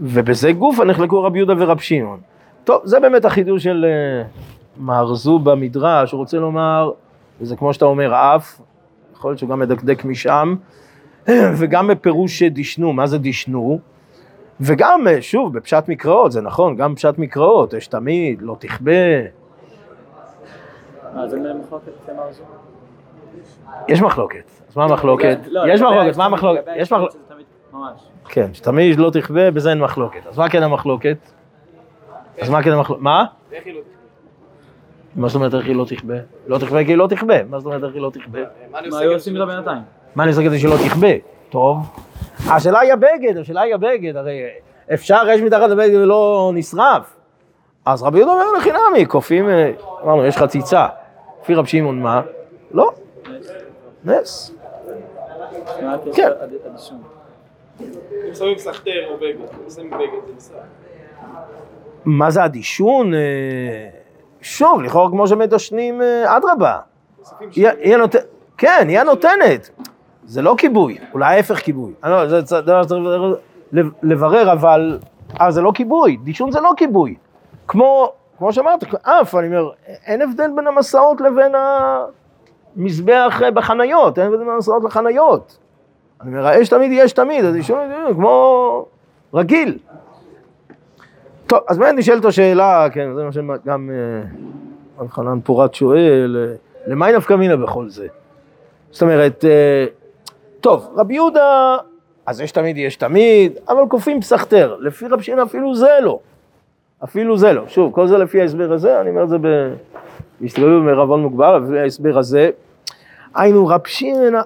ובזה 0.00 0.52
גופה 0.52 0.84
נחלקו 0.84 1.22
רבי 1.22 1.38
יהודה 1.38 1.54
ורב 1.58 1.78
שמעון. 1.78 2.20
טוב, 2.64 2.80
זה 2.84 3.00
באמת 3.00 3.24
החידוש 3.24 3.64
של 3.64 3.86
מהרזו 4.76 5.38
במדרש, 5.38 6.12
הוא 6.12 6.18
רוצה 6.18 6.36
לומר, 6.36 6.90
וזה 7.40 7.56
כמו 7.56 7.74
שאתה 7.74 7.84
אומר, 7.84 8.14
אף, 8.14 8.60
יכול 9.14 9.30
להיות 9.30 9.38
שהוא 9.38 9.50
גם 9.50 9.58
מדקדק 9.58 10.04
משם, 10.04 10.54
וגם 11.58 11.86
בפירוש 11.88 12.42
דשנו, 12.42 12.92
מה 12.92 13.06
זה 13.06 13.18
דשנו? 13.18 13.80
וגם, 14.60 15.06
שוב, 15.20 15.52
בפשט 15.58 15.88
מקראות, 15.88 16.32
זה 16.32 16.40
נכון, 16.40 16.76
גם 16.76 16.94
בפשט 16.94 17.18
מקראות, 17.18 17.72
יש 17.72 17.86
תמיד, 17.86 18.42
לא 18.42 18.56
תכבה, 18.58 18.92
זה 21.26 21.38
מחלוקת 21.54 21.92
זו? 22.32 22.42
יש 23.88 24.02
מחלוקת. 24.02 24.50
אז 24.68 24.76
מה 24.76 24.84
המחלוקת? 24.84 25.38
לא, 25.46 25.72
יש 25.72 25.80
לגבי 25.80 25.94
מחלוקת, 25.94 26.16
מה 26.16 26.24
המחלוקת? 26.24 26.64
יש 26.76 26.92
מחלוקת. 26.92 27.16
כן, 28.28 28.54
שתמיד 28.54 28.98
לא 28.98 29.10
תכבה, 29.10 29.50
בזה 29.50 29.70
אין 29.70 29.78
מחלוקת. 29.78 30.26
אז 30.26 30.38
מה 30.38 30.48
כן 30.48 30.62
המחלוקת? 30.62 31.16
אז 32.40 32.50
מה 32.50 32.62
כן 32.62 32.72
המחלוקת? 32.72 33.02
מה? 33.02 33.24
מה 35.16 35.28
זאת 35.28 35.34
אומרת 35.34 35.54
איך 35.54 35.66
היא 35.66 35.76
לא 35.76 35.84
תכבה? 35.84 36.14
לא 36.46 36.58
תכבה 36.58 36.84
כי 36.84 36.90
היא 36.90 36.96
לא 36.96 37.06
תכבה. 37.06 37.42
מה 37.44 37.58
זאת 37.58 37.66
אומרת 37.66 37.84
איך 37.84 37.94
היא 37.94 38.02
לא 38.02 38.10
תכבה? 38.10 38.38
מה 38.70 38.98
היו 38.98 39.12
עושים 39.12 39.34
איתה 39.34 39.46
בינתיים? 39.46 39.82
מה 40.14 40.22
אני 40.22 40.30
עושה 40.30 40.42
כדי 40.42 40.58
שלא 40.58 40.76
תכבה? 40.88 41.08
טוב. 41.50 41.76
השאלה 42.48 42.80
היא 42.80 42.92
הבגד, 42.92 43.36
השאלה 43.36 43.60
היא 43.60 43.74
הבגד, 43.74 44.16
הרי 44.16 44.40
אפשר 44.94 45.22
אש 45.34 45.40
מתחת 45.40 45.70
לבגד 45.70 45.94
ולא 45.94 46.50
נשרף. 46.54 47.16
אז 47.84 48.02
רבי 48.02 48.18
יהודה 48.18 48.32
אומר 48.32 48.52
לחינמי, 48.58 49.06
קופים, 49.06 49.48
אה, 49.48 49.72
אמרנו, 50.04 50.26
יש 50.26 50.36
חציצה. 50.36 50.86
לפי 51.42 51.54
רב 51.54 51.66
שמעון 51.66 52.02
מה? 52.02 52.22
לא, 52.70 52.90
נס. 54.04 54.54
כן. 56.14 56.30
אם 58.28 58.34
שמים 58.34 58.58
סחטר 58.58 59.08
או 59.10 59.16
בגד, 59.16 59.40
אם 59.64 59.70
שמים 59.70 59.90
בגד 59.90 60.26
זה 60.26 60.32
בסדר. 60.36 60.58
מה 62.04 62.30
זה 62.30 62.42
הדישון? 62.42 63.12
אה, 64.40 64.44
שוב, 64.44 64.82
לכאורה 64.82 65.10
כמו 65.10 65.26
שמדשנים, 65.26 66.02
אה, 66.02 66.36
אדרבה. 66.36 66.78
כן, 68.58 68.84
היא 68.88 69.00
הנותנת. 69.00 69.70
זה 70.24 70.42
לא 70.42 70.54
כיבוי, 70.58 70.98
אולי 71.14 71.36
ההפך 71.36 71.54
כיבוי. 71.58 71.92
אני 72.04 72.12
לא, 72.12 72.28
זה 72.44 72.60
דבר 72.60 72.82
שצריך 72.82 73.00
לברר- 73.04 73.34
לב- 73.72 73.90
לברר, 74.02 74.52
אבל... 74.52 74.98
אה, 75.40 75.50
זה 75.50 75.60
לא 75.62 75.70
כיבוי, 75.74 76.16
דישון 76.16 76.50
זה 76.52 76.60
לא 76.60 76.70
כיבוי. 76.76 77.14
כמו, 77.68 78.12
כמו 78.38 78.52
שאמרת, 78.52 78.84
אף, 79.02 79.34
אני 79.34 79.46
אומר, 79.46 79.70
אין 80.06 80.22
הבדל 80.22 80.50
בין 80.56 80.66
המסעות 80.66 81.20
לבין 81.20 81.52
המזבח 82.76 83.40
אה, 83.44 83.50
בחניות, 83.50 84.18
אין 84.18 84.26
הבדל 84.26 84.38
בין 84.38 84.48
המסעות 84.54 84.84
לחניות. 84.84 85.58
אני 86.20 86.30
אומר, 86.30 86.46
האש 86.46 86.68
תמיד 86.68 86.90
יש 86.94 87.12
תמיד, 87.12 87.44
אז 87.44 87.52
דישון 87.54 87.78
אה, 87.92 88.14
כמו 88.14 88.86
רגיל. 89.34 89.78
טוב, 91.50 91.60
אז 91.68 91.78
באמת 91.78 91.94
נשאלת 91.98 92.24
השאלה, 92.24 92.86
כן, 92.92 93.14
זה 93.14 93.24
מה 93.24 93.32
שגם 93.32 93.90
אה, 95.00 95.08
חנן 95.08 95.40
פורת 95.44 95.74
שואל, 95.74 96.36
אה, 96.40 96.54
למאי 96.86 97.12
נפקא 97.16 97.34
מינה 97.34 97.56
בכל 97.56 97.88
זה? 97.88 98.06
זאת 98.90 99.02
אומרת, 99.02 99.44
אה, 99.44 99.86
טוב, 100.60 100.88
רבי 100.96 101.14
יהודה, 101.14 101.76
אז 102.26 102.40
יש 102.40 102.52
תמיד, 102.52 102.76
יש 102.76 102.96
תמיד, 102.96 103.52
אבל 103.68 103.82
כופים 103.88 104.20
פסחתר, 104.20 104.76
לפי 104.80 105.06
רב 105.06 105.20
שמעון 105.20 105.40
אפילו 105.40 105.74
זה 105.74 105.90
לא, 106.02 106.18
אפילו 107.04 107.38
זה 107.38 107.52
לא. 107.52 107.62
שוב, 107.68 107.92
כל 107.92 108.06
זה 108.06 108.18
לפי 108.18 108.40
ההסבר 108.40 108.72
הזה, 108.72 109.00
אני 109.00 109.10
אומר 109.10 109.24
את 109.24 109.28
זה 109.28 109.36
בהסתכלות 110.40 110.84
בערבון 110.84 111.22
מוגבל, 111.22 111.58
לפי 111.58 111.78
ההסבר 111.78 112.18
הזה. 112.18 112.50
היינו, 113.34 113.66
רב 113.66 113.86
שמעון, 113.86 114.34
אה, 114.34 114.42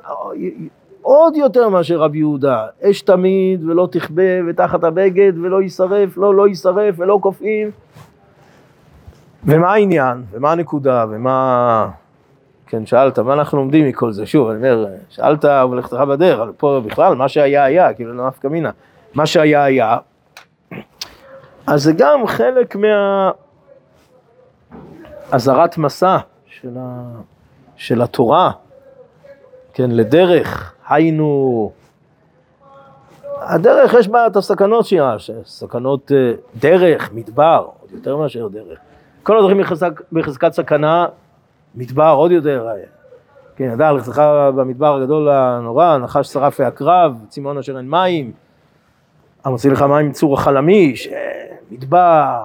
עוד 1.05 1.37
יותר 1.37 1.69
מאשר 1.69 1.99
רבי 1.99 2.19
יהודה, 2.19 2.67
אש 2.83 3.03
תמיד 3.03 3.65
ולא 3.65 3.89
תכבה 3.93 4.49
ותחת 4.49 4.85
הבגד 4.85 5.33
ולא 5.43 5.63
יישרף, 5.63 6.17
לא, 6.17 6.35
לא 6.35 6.49
יישרף 6.49 6.95
ולא 6.99 7.19
קופאים. 7.23 7.71
ומה 9.45 9.73
העניין? 9.73 10.25
ומה 10.33 10.53
הנקודה? 10.53 11.05
ומה... 11.11 11.89
כן, 12.67 12.87
שאלת, 12.87 13.19
מה 13.19 13.33
אנחנו 13.33 13.59
לומדים 13.59 13.89
מכל 13.89 14.13
זה? 14.13 14.27
שוב, 14.27 14.49
אני 14.49 14.57
אומר, 14.57 14.87
שאלת 15.09 15.45
ולכתך 15.45 15.97
בדרך, 15.97 16.41
אבל 16.41 16.53
פה 16.57 16.81
בכלל, 16.87 17.15
מה 17.15 17.29
שהיה 17.29 17.65
היה, 17.65 17.95
כאילו 17.95 18.27
נפקא 18.29 18.49
מינה, 18.49 18.71
מה 19.15 19.27
שהיה 19.27 19.65
היה, 19.65 19.97
אז 21.67 21.83
זה 21.83 21.93
גם 21.93 22.27
חלק 22.27 22.77
מה... 22.77 23.31
אזהרת 25.33 25.79
מסע 25.79 26.17
של, 26.47 26.77
ה... 26.79 27.03
של 27.77 28.03
התורה, 28.03 28.51
כן, 29.75 29.91
לדרך, 29.91 30.74
היינו... 30.89 31.71
הדרך 33.41 33.95
יש 33.95 34.09
בה 34.09 34.27
את 34.27 34.37
הסכנות 34.37 34.87
שלה, 34.87 35.17
סכנות 35.45 36.13
אה, 36.13 36.33
דרך, 36.57 37.11
מדבר, 37.13 37.67
עוד 37.81 37.93
יותר 37.93 38.17
מאשר 38.17 38.49
דרך. 38.49 38.79
כל 39.23 39.39
הדרכים 39.39 39.59
בחזק, 39.59 40.01
בחזקת 40.13 40.53
סכנה, 40.53 41.07
מדבר 41.75 42.15
עוד 42.17 42.31
יותר. 42.31 42.69
אה, 42.69 42.75
כן, 43.57 43.65
ידע 43.65 43.93
לך 43.93 44.19
במדבר 44.57 44.97
הגדול 44.97 45.29
הנורא, 45.29 45.99
נחש 45.99 46.27
שרף 46.27 46.61
ועקרב, 46.61 47.25
צימון 47.29 47.59
אשר 47.59 47.77
אין 47.79 47.91
מים, 47.91 48.33
המוציא 49.45 49.71
לך 49.71 49.83
מים 49.83 50.09
מצור 50.09 50.35
החלמיש, 50.35 51.09
אה, 51.09 51.17
מדבר, 51.71 52.43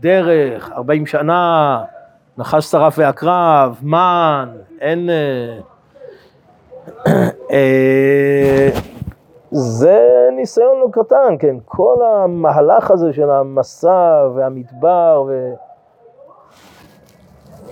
דרך, 0.00 0.70
40 0.72 1.06
שנה, 1.06 1.82
נחש 2.38 2.64
שרף 2.64 2.94
ועקרב, 2.98 3.78
מן, 3.82 4.48
אין... 4.80 5.10
אה, 7.52 8.68
זה 9.50 10.28
ניסיון 10.36 10.80
לא 10.80 10.88
קטן, 10.92 11.36
כן, 11.38 11.56
כל 11.64 11.96
המהלך 12.04 12.90
הזה 12.90 13.12
של 13.12 13.30
המסע 13.30 14.28
והמדבר, 14.34 15.24
ו... 15.28 15.52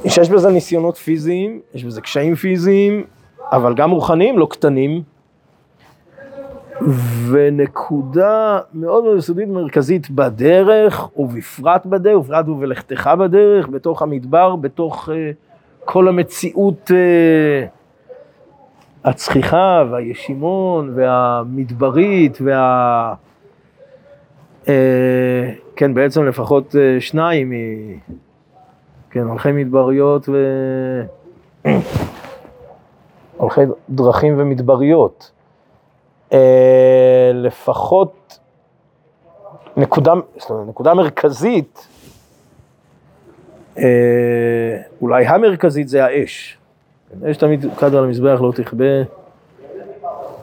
שיש 0.08 0.30
בזה 0.30 0.50
ניסיונות 0.50 0.96
פיזיים, 0.96 1.60
יש 1.74 1.84
בזה 1.84 2.00
קשיים 2.00 2.34
פיזיים, 2.34 3.04
אבל 3.52 3.74
גם 3.74 3.90
רוחניים 3.90 4.38
לא 4.38 4.46
קטנים. 4.50 5.02
ונקודה 7.30 8.58
מאוד 8.74 9.04
מאוד 9.04 9.18
יסודית 9.18 9.48
מרכזית 9.48 10.10
בדרך, 10.10 11.08
ובפרט 11.16 11.86
בדרך, 11.86 12.16
ובפרט 12.16 12.48
ובלכתך 12.48 13.10
בדרך, 13.18 13.68
בתוך 13.68 14.02
המדבר, 14.02 14.56
בתוך 14.56 15.08
uh, 15.08 15.12
כל 15.84 16.08
המציאות 16.08 16.90
uh, 16.90 17.79
הצחיחה 19.04 19.84
והישימון 19.90 20.92
והמדברית 20.94 22.38
וה... 22.40 23.14
Uh, 24.64 24.68
כן, 25.76 25.94
בעצם 25.94 26.24
לפחות 26.26 26.74
uh, 26.74 27.00
שניים, 27.00 27.52
כן, 29.10 29.20
הולכי 29.20 29.52
מדבריות 29.52 30.28
ו... 30.28 30.36
הולכי 33.40 33.60
דרכים 33.90 34.34
ומדבריות. 34.38 35.30
אה, 36.32 37.30
לפחות 37.34 38.38
נקודה, 39.76 40.12
אומרת, 40.50 40.68
נקודה 40.68 40.94
מרכזית, 40.94 41.88
אה, 43.78 44.76
אולי 45.00 45.26
המרכזית 45.26 45.88
זה 45.88 46.04
האש. 46.04 46.58
אש 47.30 47.36
תמיד 47.36 47.66
תוקד 47.68 47.94
על 47.94 48.04
המזבח 48.04 48.40
לא 48.40 48.52
תכבה, 48.52 49.02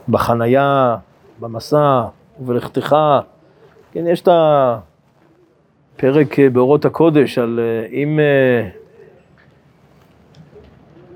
בחנייה, 0.08 0.96
במסע 1.40 2.04
ובלכתך. 2.40 2.96
כן, 3.92 4.06
יש 4.06 4.22
את 4.22 4.28
הפרק 5.96 6.38
אה, 6.38 6.50
באורות 6.50 6.84
הקודש 6.84 7.38
על 7.38 7.60
אה, 7.62 7.86
אם, 7.92 8.20
אה, 8.20 8.68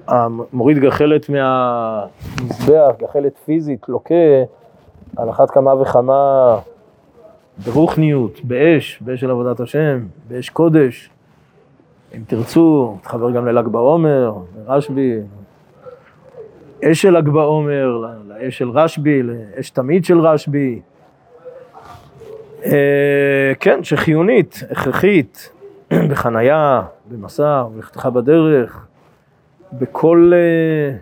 המוריד 0.06 0.78
גחלת 0.78 1.28
מהמזבח, 1.28 2.92
גחלת 3.02 3.38
פיזית, 3.44 3.88
לוקה, 3.88 4.14
על 5.16 5.30
אחת 5.30 5.50
כמה 5.50 5.74
וכמה 5.74 6.58
ברוחניות, 7.64 8.44
באש, 8.44 8.98
באש 9.00 9.20
של 9.20 9.30
עבודת 9.30 9.60
השם, 9.60 10.06
באש 10.28 10.50
קודש. 10.50 11.10
אם 12.16 12.22
תרצו, 12.26 12.96
תחבר 13.02 13.30
גם 13.30 13.46
לל"ג 13.46 13.68
בעומר, 13.68 14.32
לרשב"י, 14.66 15.20
אש 16.84 17.02
של 17.02 17.18
ל"ג 17.18 17.28
בעומר, 17.28 18.04
לאש 18.26 18.58
של 18.58 18.70
רשב"י, 18.70 19.22
לאש 19.22 19.70
תמיד 19.70 20.04
של 20.04 20.20
רשב"י. 20.20 20.80
אה, 22.64 23.52
כן, 23.60 23.84
שחיונית, 23.84 24.62
הכרחית, 24.70 25.52
בחנייה, 26.10 26.82
במסע, 27.10 27.62
בלכתך 27.74 28.06
בדרך, 28.06 28.86
בכל 29.72 30.32
אה, 30.34 30.96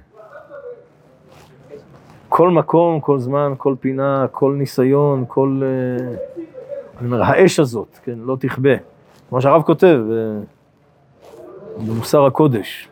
כל 2.29 2.51
מקום, 2.51 3.01
כל 3.01 3.19
זמן, 3.19 3.53
כל 3.59 3.75
פינה, 3.81 4.27
כל 4.33 4.55
ניסיון, 4.59 5.25
כל... 5.29 5.63
אה, 5.63 6.15
אני 6.99 7.07
אומר, 7.07 7.23
האש 7.23 7.61
הזאת, 7.61 7.99
כן, 8.05 8.19
לא 8.19 8.37
תכבה. 8.41 8.75
כמו 9.29 9.41
שהרב 9.41 9.63
כותב, 9.63 10.01
במוסר 11.87 12.27
הקודש. 12.27 12.89